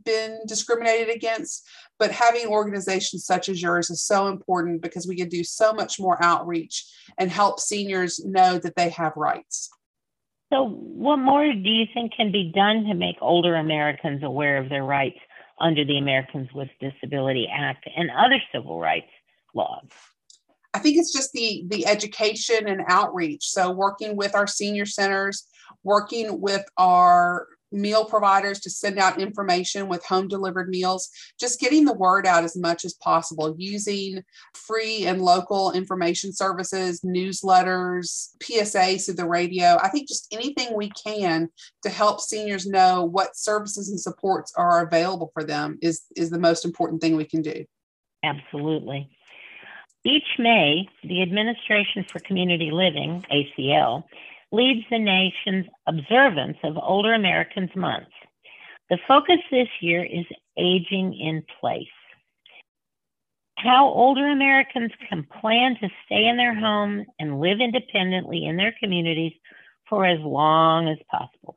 been 0.05 0.41
discriminated 0.47 1.15
against. 1.15 1.67
But 1.99 2.11
having 2.11 2.47
organizations 2.47 3.25
such 3.25 3.49
as 3.49 3.63
yours 3.63 3.91
is 3.91 4.03
so 4.03 4.29
important 4.29 4.83
because 4.83 5.07
we 5.07 5.17
can 5.17 5.29
do 5.29 5.45
so 5.45 5.73
much 5.73 6.01
more 6.01 6.23
outreach 6.23 6.85
and 7.19 7.31
help 7.31 7.61
seniors 7.61 8.25
know 8.25 8.59
that 8.59 8.77
they 8.77 8.89
have 8.91 9.13
rights. 9.17 9.71
So, 10.53 10.69
what 10.69 11.17
more 11.17 11.51
do 11.51 11.69
you 11.69 11.87
think 11.95 12.13
can 12.15 12.31
be 12.31 12.53
done 12.55 12.85
to 12.85 12.95
make 12.95 13.17
older 13.23 13.55
Americans 13.57 14.23
aware 14.23 14.59
of 14.59 14.69
their 14.69 14.85
rights 14.85 15.19
under 15.59 15.85
the 15.85 15.97
Americans 15.97 16.49
with 16.55 16.69
Disability 16.79 17.49
Act 17.51 17.89
and 17.97 18.11
other 18.11 18.39
civil 18.53 18.79
rights 18.79 19.07
laws? 19.55 19.89
I 20.75 20.79
think 20.79 20.99
it's 20.99 21.13
just 21.13 21.33
the 21.33 21.65
the 21.69 21.87
education 21.87 22.69
and 22.69 22.83
outreach. 22.89 23.45
So 23.49 23.71
working 23.71 24.17
with 24.17 24.35
our 24.35 24.47
senior 24.47 24.87
centers, 24.87 25.47
working 25.85 26.41
with 26.41 26.65
our 26.79 27.47
meal 27.73 28.05
providers 28.05 28.61
to 28.61 28.71
send 28.71 28.99
out 28.99 29.21
information 29.21 29.89
with 29.89 30.05
home 30.05 30.29
delivered 30.29 30.69
meals, 30.69 31.11
just 31.41 31.61
getting 31.61 31.85
the 31.85 31.93
word 31.93 32.27
out 32.27 32.45
as 32.45 32.57
much 32.57 32.85
as 32.85 32.95
possible, 32.95 33.55
using 33.59 34.23
free 34.55 35.07
and 35.07 35.23
local 35.23 35.73
information 35.73 36.33
services, 36.33 37.01
newsletters, 37.01 38.31
PSAs 38.43 39.07
through 39.07 39.15
the 39.15 39.29
radio. 39.29 39.79
I 39.83 39.89
think 39.89 40.09
just 40.09 40.29
anything 40.33 40.77
we 40.77 40.91
can 40.91 41.49
to 41.83 41.89
help 41.89 42.21
seniors 42.21 42.67
know 42.67 43.05
what 43.05 43.37
services 43.37 43.89
and 43.89 44.01
supports 44.01 44.53
are 44.57 44.85
available 44.87 45.31
for 45.33 45.43
them 45.43 45.79
is, 45.83 46.03
is 46.17 46.31
the 46.31 46.39
most 46.39 46.65
important 46.65 47.01
thing 47.01 47.17
we 47.17 47.25
can 47.25 47.43
do. 47.43 47.65
Absolutely. 48.25 49.09
Each 50.05 50.39
May, 50.39 50.89
the 51.05 51.23
Administration 51.23 52.05
for 52.11 52.19
Community 52.19 52.71
Living, 52.73 53.25
ACL, 53.31 54.03
leads 54.53 54.87
the 54.91 54.99
nation's 54.99 55.67
observance 55.87 56.59
of 56.63 56.77
Older 56.77 57.15
Americans 57.15 57.71
Month. 57.75 58.09
The 58.91 58.99
focus 59.09 59.39
this 59.51 59.69
year 59.81 60.05
is 60.05 60.27
aging 60.59 61.15
in 61.19 61.43
place. 61.61 61.87
How 63.57 63.87
older 63.89 64.29
Americans 64.29 64.91
can 65.09 65.27
plan 65.41 65.77
to 65.81 65.89
stay 66.05 66.27
in 66.27 66.37
their 66.37 66.55
homes 66.55 67.07
and 67.19 67.41
live 67.41 67.61
independently 67.61 68.45
in 68.45 68.57
their 68.57 68.75
communities 68.83 69.33
for 69.89 70.05
as 70.05 70.19
long 70.21 70.89
as 70.89 70.99
possible. 71.11 71.57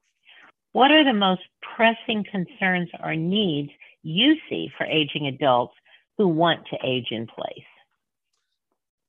What 0.71 0.91
are 0.91 1.03
the 1.03 1.13
most 1.13 1.41
pressing 1.75 2.23
concerns 2.29 2.89
or 3.03 3.15
needs 3.15 3.71
you 4.03 4.36
see 4.49 4.69
for 4.77 4.86
aging 4.86 5.27
adults 5.27 5.73
who 6.17 6.27
want 6.27 6.67
to 6.67 6.77
age 6.86 7.08
in 7.12 7.27
place? 7.27 7.65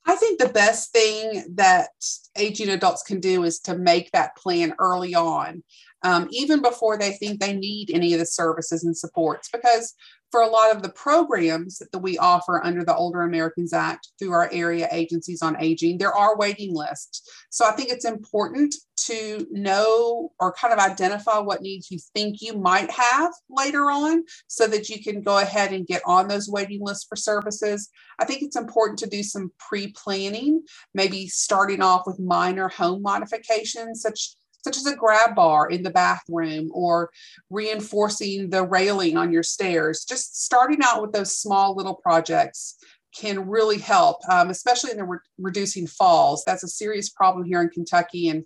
I 0.06 0.14
think 0.14 0.38
the 0.38 0.48
best 0.48 0.92
thing 0.92 1.44
that 1.56 1.90
aging 2.36 2.68
adults 2.68 3.02
can 3.02 3.20
do 3.20 3.42
is 3.42 3.58
to 3.60 3.76
make 3.76 4.10
that 4.12 4.36
plan 4.36 4.74
early 4.78 5.14
on, 5.14 5.64
um, 6.02 6.28
even 6.30 6.62
before 6.62 6.96
they 6.96 7.12
think 7.12 7.40
they 7.40 7.52
need 7.52 7.90
any 7.90 8.12
of 8.12 8.20
the 8.20 8.26
services 8.26 8.84
and 8.84 8.96
supports, 8.96 9.48
because 9.52 9.94
for 10.30 10.42
a 10.42 10.48
lot 10.48 10.74
of 10.74 10.82
the 10.82 10.90
programs 10.90 11.78
that 11.78 11.98
we 11.98 12.18
offer 12.18 12.64
under 12.64 12.84
the 12.84 12.94
Older 12.94 13.22
Americans 13.22 13.72
Act 13.72 14.08
through 14.18 14.32
our 14.32 14.48
area 14.52 14.88
agencies 14.92 15.42
on 15.42 15.56
aging, 15.60 15.98
there 15.98 16.14
are 16.14 16.36
waiting 16.36 16.74
lists. 16.74 17.28
So 17.50 17.64
I 17.64 17.72
think 17.72 17.90
it's 17.90 18.04
important 18.04 18.74
to 19.06 19.46
know 19.50 20.32
or 20.38 20.52
kind 20.52 20.72
of 20.72 20.80
identify 20.80 21.38
what 21.38 21.62
needs 21.62 21.90
you 21.90 21.98
think 22.14 22.40
you 22.40 22.56
might 22.56 22.90
have 22.90 23.32
later 23.48 23.90
on 23.90 24.24
so 24.46 24.66
that 24.66 24.88
you 24.88 25.02
can 25.02 25.22
go 25.22 25.38
ahead 25.38 25.72
and 25.72 25.86
get 25.86 26.02
on 26.06 26.28
those 26.28 26.48
waiting 26.48 26.80
lists 26.82 27.06
for 27.08 27.16
services. 27.16 27.90
I 28.18 28.24
think 28.24 28.42
it's 28.42 28.56
important 28.56 28.98
to 29.00 29.08
do 29.08 29.22
some 29.22 29.52
pre 29.58 29.92
planning, 29.92 30.62
maybe 30.94 31.28
starting 31.28 31.82
off 31.82 32.06
with 32.06 32.18
minor 32.18 32.68
home 32.68 33.02
modifications, 33.02 34.02
such 34.02 34.36
such 34.66 34.78
as 34.78 34.86
a 34.86 34.96
grab 34.96 35.36
bar 35.36 35.68
in 35.70 35.84
the 35.84 35.90
bathroom 35.90 36.68
or 36.72 37.10
reinforcing 37.50 38.50
the 38.50 38.64
railing 38.64 39.16
on 39.16 39.32
your 39.32 39.44
stairs. 39.44 40.04
Just 40.04 40.44
starting 40.44 40.80
out 40.82 41.00
with 41.00 41.12
those 41.12 41.38
small 41.38 41.76
little 41.76 41.94
projects 41.94 42.76
can 43.16 43.48
really 43.48 43.78
help, 43.78 44.18
um, 44.28 44.50
especially 44.50 44.90
in 44.90 44.96
the 44.96 45.04
re- 45.04 45.18
reducing 45.38 45.86
falls. 45.86 46.42
That's 46.44 46.64
a 46.64 46.68
serious 46.68 47.08
problem 47.08 47.44
here 47.44 47.62
in 47.62 47.70
Kentucky, 47.70 48.28
and 48.28 48.44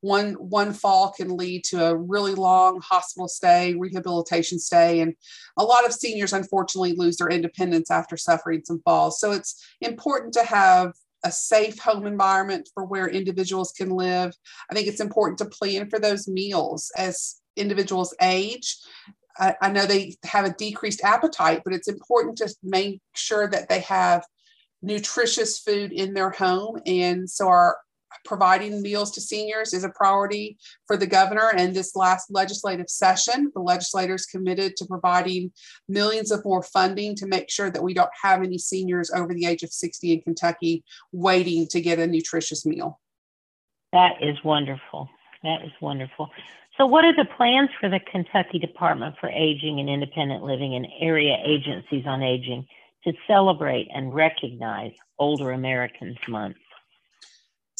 one 0.00 0.32
one 0.34 0.72
fall 0.72 1.12
can 1.12 1.36
lead 1.36 1.64
to 1.64 1.84
a 1.84 1.96
really 1.96 2.34
long 2.34 2.80
hospital 2.82 3.28
stay, 3.28 3.74
rehabilitation 3.74 4.58
stay, 4.58 5.00
and 5.00 5.14
a 5.58 5.64
lot 5.64 5.86
of 5.86 5.92
seniors 5.92 6.32
unfortunately 6.32 6.94
lose 6.94 7.16
their 7.16 7.28
independence 7.28 7.90
after 7.90 8.16
suffering 8.16 8.62
some 8.64 8.80
falls. 8.84 9.20
So 9.20 9.32
it's 9.32 9.62
important 9.80 10.32
to 10.34 10.44
have 10.44 10.92
a 11.24 11.30
safe 11.30 11.78
home 11.78 12.06
environment 12.06 12.68
for 12.72 12.84
where 12.84 13.06
individuals 13.06 13.72
can 13.72 13.90
live. 13.90 14.32
I 14.70 14.74
think 14.74 14.88
it's 14.88 15.00
important 15.00 15.38
to 15.38 15.44
plan 15.44 15.90
for 15.90 15.98
those 15.98 16.26
meals 16.26 16.90
as 16.96 17.36
individuals 17.56 18.14
age. 18.22 18.78
I, 19.38 19.54
I 19.60 19.70
know 19.70 19.84
they 19.84 20.16
have 20.24 20.46
a 20.46 20.54
decreased 20.54 21.02
appetite, 21.04 21.60
but 21.64 21.74
it's 21.74 21.88
important 21.88 22.38
to 22.38 22.54
make 22.62 23.00
sure 23.14 23.48
that 23.48 23.68
they 23.68 23.80
have 23.80 24.24
nutritious 24.82 25.58
food 25.58 25.92
in 25.92 26.14
their 26.14 26.30
home. 26.30 26.80
And 26.86 27.28
so 27.28 27.48
our 27.48 27.76
providing 28.24 28.82
meals 28.82 29.10
to 29.12 29.20
seniors 29.20 29.72
is 29.72 29.84
a 29.84 29.90
priority 29.90 30.58
for 30.86 30.96
the 30.96 31.06
governor. 31.06 31.52
And 31.56 31.74
this 31.74 31.96
last 31.96 32.30
legislative 32.30 32.88
session, 32.88 33.50
the 33.54 33.60
legislators 33.60 34.26
committed 34.26 34.76
to 34.76 34.86
providing 34.86 35.52
millions 35.88 36.30
of 36.30 36.44
more 36.44 36.62
funding 36.62 37.14
to 37.16 37.26
make 37.26 37.50
sure 37.50 37.70
that 37.70 37.82
we 37.82 37.94
don't 37.94 38.10
have 38.22 38.42
any 38.42 38.58
seniors 38.58 39.10
over 39.10 39.32
the 39.34 39.46
age 39.46 39.62
of 39.62 39.72
60 39.72 40.12
in 40.12 40.20
Kentucky 40.22 40.84
waiting 41.12 41.66
to 41.68 41.80
get 41.80 41.98
a 41.98 42.06
nutritious 42.06 42.66
meal. 42.66 43.00
That 43.92 44.22
is 44.22 44.36
wonderful. 44.44 45.08
That 45.42 45.62
is 45.64 45.72
wonderful. 45.80 46.30
So, 46.76 46.86
what 46.86 47.04
are 47.04 47.14
the 47.14 47.28
plans 47.36 47.70
for 47.80 47.88
the 47.88 48.00
Kentucky 48.00 48.58
Department 48.58 49.16
for 49.20 49.28
Aging 49.28 49.80
and 49.80 49.88
Independent 49.88 50.42
Living 50.42 50.74
and 50.74 50.86
area 51.00 51.36
agencies 51.44 52.04
on 52.06 52.22
aging 52.22 52.66
to 53.04 53.12
celebrate 53.26 53.88
and 53.92 54.14
recognize 54.14 54.92
Older 55.18 55.50
Americans 55.52 56.18
Month? 56.28 56.56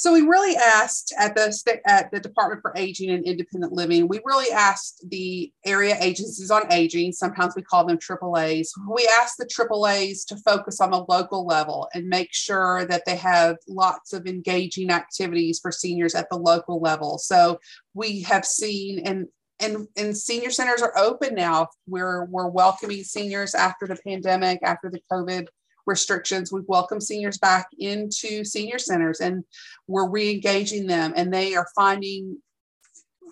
So 0.00 0.14
we 0.14 0.22
really 0.22 0.56
asked 0.56 1.12
at 1.18 1.34
the 1.34 1.54
at 1.84 2.10
the 2.10 2.20
Department 2.20 2.62
for 2.62 2.72
Aging 2.74 3.10
and 3.10 3.22
Independent 3.22 3.74
Living. 3.74 4.08
We 4.08 4.22
really 4.24 4.50
asked 4.50 5.04
the 5.10 5.52
area 5.66 5.94
agencies 6.00 6.50
on 6.50 6.72
aging. 6.72 7.12
Sometimes 7.12 7.54
we 7.54 7.60
call 7.60 7.84
them 7.84 7.98
AAA's. 7.98 8.72
We 8.90 9.06
asked 9.20 9.36
the 9.36 9.44
AAA's 9.44 10.24
to 10.24 10.38
focus 10.38 10.80
on 10.80 10.90
the 10.90 11.04
local 11.06 11.44
level 11.44 11.86
and 11.92 12.08
make 12.08 12.32
sure 12.32 12.86
that 12.86 13.02
they 13.04 13.16
have 13.16 13.56
lots 13.68 14.14
of 14.14 14.26
engaging 14.26 14.88
activities 14.88 15.58
for 15.60 15.70
seniors 15.70 16.14
at 16.14 16.30
the 16.30 16.38
local 16.38 16.80
level. 16.80 17.18
So 17.18 17.60
we 17.92 18.22
have 18.22 18.46
seen 18.46 19.00
and 19.00 19.26
and 19.60 19.86
and 19.98 20.16
senior 20.16 20.48
centers 20.48 20.80
are 20.80 20.96
open 20.96 21.34
now. 21.34 21.68
We're 21.86 22.24
we're 22.24 22.48
welcoming 22.48 23.04
seniors 23.04 23.54
after 23.54 23.86
the 23.86 23.96
pandemic, 23.96 24.60
after 24.62 24.90
the 24.90 25.02
COVID 25.12 25.48
restrictions. 25.86 26.52
We've 26.52 26.68
welcomed 26.68 27.02
seniors 27.02 27.38
back 27.38 27.68
into 27.78 28.44
senior 28.44 28.78
centers 28.78 29.20
and 29.20 29.44
we're 29.86 30.08
re-engaging 30.08 30.86
them 30.86 31.12
and 31.16 31.32
they 31.32 31.54
are 31.54 31.66
finding, 31.74 32.38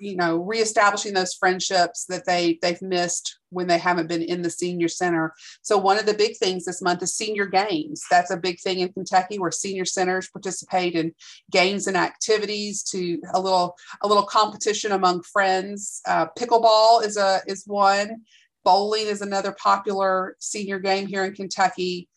you 0.00 0.16
know, 0.16 0.36
reestablishing 0.36 1.14
those 1.14 1.34
friendships 1.34 2.04
that 2.06 2.24
they 2.24 2.58
they've 2.62 2.80
missed 2.82 3.38
when 3.50 3.66
they 3.66 3.78
haven't 3.78 4.08
been 4.08 4.22
in 4.22 4.42
the 4.42 4.50
senior 4.50 4.88
center. 4.88 5.32
So 5.62 5.78
one 5.78 5.98
of 5.98 6.06
the 6.06 6.14
big 6.14 6.36
things 6.36 6.64
this 6.64 6.82
month 6.82 7.02
is 7.02 7.14
senior 7.14 7.46
games. 7.46 8.02
That's 8.10 8.30
a 8.30 8.36
big 8.36 8.60
thing 8.60 8.80
in 8.80 8.92
Kentucky 8.92 9.38
where 9.38 9.50
senior 9.50 9.84
centers 9.84 10.28
participate 10.28 10.94
in 10.94 11.14
games 11.50 11.86
and 11.86 11.96
activities 11.96 12.82
to 12.84 13.20
a 13.34 13.40
little 13.40 13.76
a 14.02 14.08
little 14.08 14.26
competition 14.26 14.92
among 14.92 15.22
friends. 15.22 16.00
Uh, 16.06 16.26
pickleball 16.38 17.04
is 17.04 17.16
a 17.16 17.40
is 17.46 17.64
one. 17.66 18.22
Bowling 18.64 19.06
is 19.06 19.22
another 19.22 19.52
popular 19.52 20.36
senior 20.40 20.78
game 20.78 21.06
here 21.06 21.24
in 21.24 21.32
Kentucky 21.32 22.08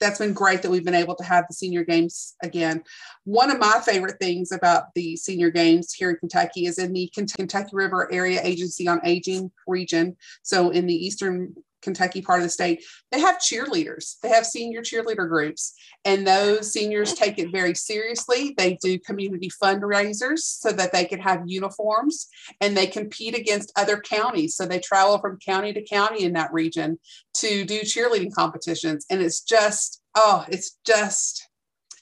that's 0.00 0.18
been 0.18 0.32
great 0.32 0.62
that 0.62 0.70
we've 0.70 0.84
been 0.84 0.94
able 0.94 1.14
to 1.16 1.24
have 1.24 1.44
the 1.46 1.54
senior 1.54 1.84
games 1.84 2.34
again. 2.42 2.82
One 3.24 3.50
of 3.50 3.58
my 3.58 3.80
favorite 3.84 4.18
things 4.18 4.50
about 4.50 4.94
the 4.94 5.16
senior 5.16 5.50
games 5.50 5.92
here 5.92 6.10
in 6.10 6.16
Kentucky 6.16 6.66
is 6.66 6.78
in 6.78 6.92
the 6.92 7.10
Kentucky 7.14 7.70
River 7.72 8.12
Area 8.12 8.40
Agency 8.42 8.88
on 8.88 9.00
Aging 9.04 9.50
region. 9.66 10.16
So 10.42 10.70
in 10.70 10.86
the 10.86 10.94
eastern 10.94 11.54
Kentucky 11.82 12.22
part 12.22 12.40
of 12.40 12.44
the 12.44 12.50
state, 12.50 12.84
they 13.10 13.20
have 13.20 13.38
cheerleaders. 13.38 14.18
They 14.22 14.28
have 14.28 14.46
senior 14.46 14.82
cheerleader 14.82 15.28
groups, 15.28 15.74
and 16.04 16.26
those 16.26 16.72
seniors 16.72 17.14
take 17.14 17.38
it 17.38 17.52
very 17.52 17.74
seriously. 17.74 18.54
They 18.56 18.78
do 18.82 18.98
community 18.98 19.50
fundraisers 19.62 20.38
so 20.38 20.72
that 20.72 20.92
they 20.92 21.04
can 21.04 21.20
have 21.20 21.42
uniforms 21.46 22.28
and 22.60 22.76
they 22.76 22.86
compete 22.86 23.36
against 23.36 23.72
other 23.76 24.00
counties. 24.00 24.56
So 24.56 24.66
they 24.66 24.78
travel 24.78 25.18
from 25.18 25.38
county 25.38 25.72
to 25.72 25.82
county 25.82 26.24
in 26.24 26.32
that 26.34 26.52
region 26.52 26.98
to 27.34 27.64
do 27.64 27.80
cheerleading 27.80 28.32
competitions. 28.32 29.06
And 29.10 29.20
it's 29.20 29.42
just, 29.42 30.02
oh, 30.14 30.44
it's 30.48 30.78
just, 30.86 31.48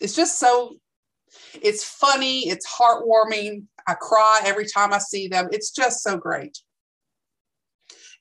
it's 0.01 0.15
just 0.15 0.39
so, 0.39 0.77
it's 1.55 1.85
funny, 1.85 2.49
it's 2.49 2.69
heartwarming. 2.69 3.65
I 3.87 3.95
cry 3.95 4.41
every 4.45 4.67
time 4.67 4.93
I 4.93 4.99
see 4.99 5.29
them. 5.29 5.49
It's 5.51 5.71
just 5.71 6.03
so 6.03 6.17
great. 6.17 6.59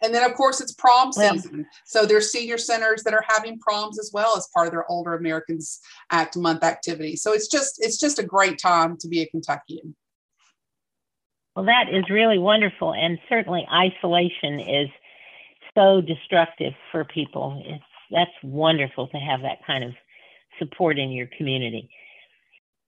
And 0.02 0.14
then, 0.14 0.30
of 0.30 0.36
course, 0.36 0.62
it's 0.62 0.74
prom 0.74 1.12
season. 1.12 1.66
So 1.86 2.06
there's 2.06 2.32
senior 2.32 2.58
centers 2.58 3.04
that 3.04 3.14
are 3.14 3.24
having 3.28 3.58
proms 3.60 4.00
as 4.00 4.12
well 4.14 4.38
as 4.38 4.48
part 4.54 4.68
of 4.68 4.72
their 4.72 4.90
Older 4.92 5.16
Americans 5.16 5.80
Act 6.12 6.38
month 6.38 6.64
activity. 6.64 7.16
So 7.16 7.34
it's 7.34 7.48
just 7.48 7.84
it's 7.84 7.98
just 7.98 8.20
a 8.20 8.24
great 8.24 8.60
time 8.60 8.98
to 9.00 9.08
be 9.08 9.22
a 9.22 9.28
Kentuckian. 9.28 9.96
Well, 11.56 11.66
that 11.66 11.86
is 11.92 12.08
really 12.12 12.38
wonderful, 12.38 12.94
and 12.94 13.18
certainly 13.28 13.68
isolation 13.74 14.60
is 14.60 14.90
so 15.74 16.02
destructive 16.02 16.74
for 16.92 17.04
people. 17.04 17.64
It's 17.66 17.84
that's 18.12 18.32
wonderful 18.44 19.08
to 19.08 19.18
have 19.18 19.42
that 19.42 19.66
kind 19.66 19.84
of 19.84 19.94
support 20.60 21.00
in 21.00 21.12
your 21.12 21.28
community. 21.38 21.90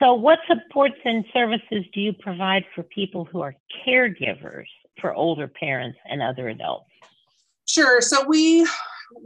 So, 0.01 0.13
what 0.13 0.39
supports 0.47 0.95
and 1.03 1.25
services 1.33 1.85
do 1.93 1.99
you 1.99 2.13
provide 2.13 2.63
for 2.73 2.83
people 2.83 3.25
who 3.25 3.41
are 3.41 3.55
caregivers 3.85 4.67
for 4.99 5.13
older 5.13 5.47
parents 5.47 5.97
and 6.05 6.21
other 6.21 6.49
adults? 6.49 6.89
Sure. 7.65 8.01
So 8.01 8.25
we 8.27 8.67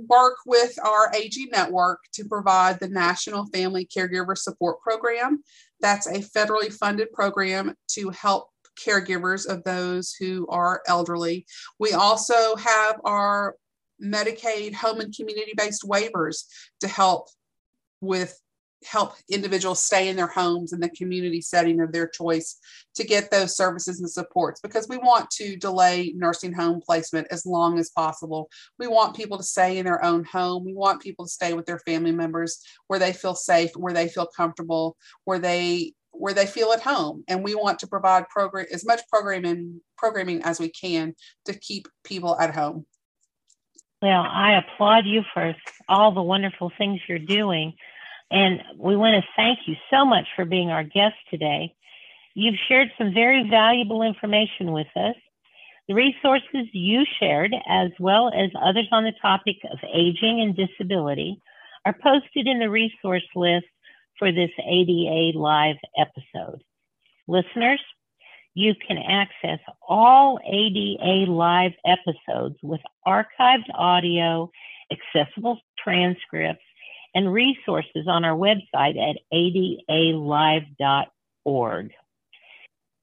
work 0.07 0.35
with 0.45 0.77
our 0.83 1.11
AG 1.13 1.47
network 1.51 1.99
to 2.13 2.25
provide 2.25 2.79
the 2.79 2.87
National 2.87 3.45
Family 3.47 3.85
Caregiver 3.85 4.37
Support 4.37 4.81
Program. 4.81 5.43
That's 5.81 6.07
a 6.07 6.19
federally 6.19 6.71
funded 6.71 7.11
program 7.11 7.75
to 7.89 8.09
help 8.09 8.49
caregivers 8.79 9.47
of 9.47 9.63
those 9.63 10.13
who 10.13 10.47
are 10.47 10.81
elderly. 10.87 11.45
We 11.79 11.93
also 11.93 12.55
have 12.55 12.99
our 13.03 13.55
Medicaid 14.03 14.73
home 14.73 14.99
and 14.99 15.15
community 15.15 15.53
based 15.55 15.83
waivers 15.83 16.45
to 16.81 16.87
help 16.87 17.29
with 18.01 18.37
help 18.85 19.13
individuals 19.29 19.83
stay 19.83 20.09
in 20.09 20.15
their 20.15 20.27
homes 20.27 20.73
in 20.73 20.79
the 20.79 20.89
community 20.89 21.41
setting 21.41 21.79
of 21.81 21.91
their 21.91 22.07
choice 22.07 22.57
to 22.95 23.03
get 23.03 23.31
those 23.31 23.55
services 23.55 23.99
and 23.99 24.09
supports 24.09 24.59
because 24.61 24.87
we 24.87 24.97
want 24.97 25.29
to 25.31 25.55
delay 25.55 26.13
nursing 26.15 26.53
home 26.53 26.81
placement 26.81 27.27
as 27.31 27.45
long 27.45 27.79
as 27.79 27.89
possible. 27.89 28.49
We 28.77 28.87
want 28.87 29.15
people 29.15 29.37
to 29.37 29.43
stay 29.43 29.77
in 29.77 29.85
their 29.85 30.03
own 30.03 30.23
home. 30.23 30.65
We 30.65 30.73
want 30.73 31.01
people 31.01 31.25
to 31.25 31.31
stay 31.31 31.53
with 31.53 31.65
their 31.65 31.79
family 31.79 32.11
members 32.11 32.61
where 32.87 32.99
they 32.99 33.13
feel 33.13 33.35
safe, 33.35 33.71
where 33.75 33.93
they 33.93 34.07
feel 34.07 34.27
comfortable, 34.27 34.97
where 35.25 35.39
they 35.39 35.93
where 36.13 36.33
they 36.33 36.45
feel 36.45 36.71
at 36.71 36.81
home 36.81 37.23
and 37.27 37.43
we 37.43 37.55
want 37.55 37.79
to 37.79 37.87
provide 37.87 38.29
program 38.29 38.67
as 38.71 38.85
much 38.85 39.01
programming 39.09 39.81
programming 39.97 40.43
as 40.43 40.59
we 40.59 40.69
can 40.69 41.13
to 41.43 41.57
keep 41.57 41.87
people 42.03 42.39
at 42.39 42.53
home 42.53 42.85
well 44.01 44.21
i 44.21 44.59
applaud 44.59 45.05
you 45.05 45.21
for 45.33 45.55
all 45.89 46.13
the 46.13 46.21
wonderful 46.21 46.71
things 46.77 47.01
you're 47.09 47.17
doing 47.17 47.73
and 48.33 48.63
we 48.79 48.97
want 48.97 49.23
to 49.23 49.29
thank 49.35 49.59
you 49.67 49.75
so 49.91 50.03
much 50.03 50.25
for 50.35 50.43
being 50.43 50.71
our 50.71 50.83
guest 50.83 51.13
today. 51.29 51.71
You've 52.33 52.59
shared 52.67 52.87
some 52.97 53.13
very 53.13 53.47
valuable 53.47 54.01
information 54.01 54.71
with 54.71 54.87
us. 54.95 55.15
The 55.87 55.93
resources 55.93 56.67
you 56.71 57.03
shared, 57.19 57.53
as 57.69 57.91
well 57.99 58.31
as 58.33 58.49
others 58.59 58.87
on 58.91 59.03
the 59.03 59.13
topic 59.21 59.57
of 59.71 59.77
aging 59.93 60.41
and 60.41 60.55
disability, 60.55 61.39
are 61.85 61.95
posted 62.01 62.47
in 62.47 62.57
the 62.57 62.71
resource 62.71 63.27
list 63.35 63.67
for 64.17 64.31
this 64.31 64.49
ADA 64.67 65.37
Live 65.37 65.75
episode. 65.95 66.63
Listeners, 67.27 67.81
you 68.55 68.73
can 68.87 68.97
access 68.97 69.59
all 69.87 70.39
ADA 70.43 71.31
Live 71.31 71.73
episodes 71.85 72.55
with 72.63 72.81
archived 73.05 73.69
audio, 73.75 74.49
accessible 74.91 75.59
transcripts, 75.77 76.63
and 77.13 77.31
resources 77.31 78.07
on 78.07 78.25
our 78.25 78.35
website 78.35 78.97
at 78.97 79.17
adalive.org. 79.33 80.65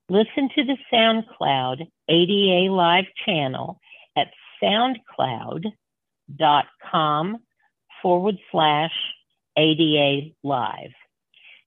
Listen 0.09 0.49
to 0.57 0.65
the 0.65 0.77
SoundCloud 0.93 1.89
ADA 2.09 2.73
Live 2.73 3.05
channel 3.25 3.79
at 4.17 4.33
soundcloud.com 4.63 7.39
forward 8.03 8.39
slash 8.51 8.91
ADA 9.57 10.33
Live. 10.43 10.91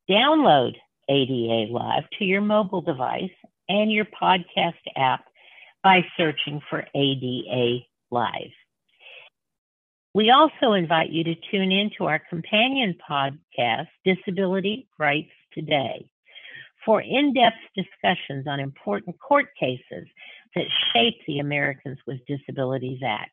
Download 0.09 0.75
ADA 1.09 1.71
Live 1.71 2.03
to 2.19 2.25
your 2.25 2.41
mobile 2.41 2.81
device 2.81 3.31
and 3.69 3.89
your 3.91 4.05
podcast 4.05 4.73
app 4.97 5.23
by 5.83 6.01
searching 6.17 6.59
for 6.69 6.85
ADA 6.93 7.85
Live. 8.11 8.51
We 10.13 10.29
also 10.29 10.73
invite 10.73 11.09
you 11.09 11.23
to 11.23 11.33
tune 11.49 11.71
in 11.71 11.89
to 11.97 12.05
our 12.05 12.19
companion 12.19 12.95
podcast, 13.09 13.87
Disability 14.05 14.87
Rights 14.99 15.31
Today, 15.53 16.05
for 16.85 17.01
in 17.01 17.33
depth 17.33 17.57
discussions 17.75 18.45
on 18.47 18.59
important 18.59 19.17
court 19.19 19.47
cases 19.59 20.07
that 20.55 20.65
shape 20.93 21.15
the 21.25 21.39
Americans 21.39 21.97
with 22.05 22.19
Disabilities 22.27 22.99
Act. 23.03 23.31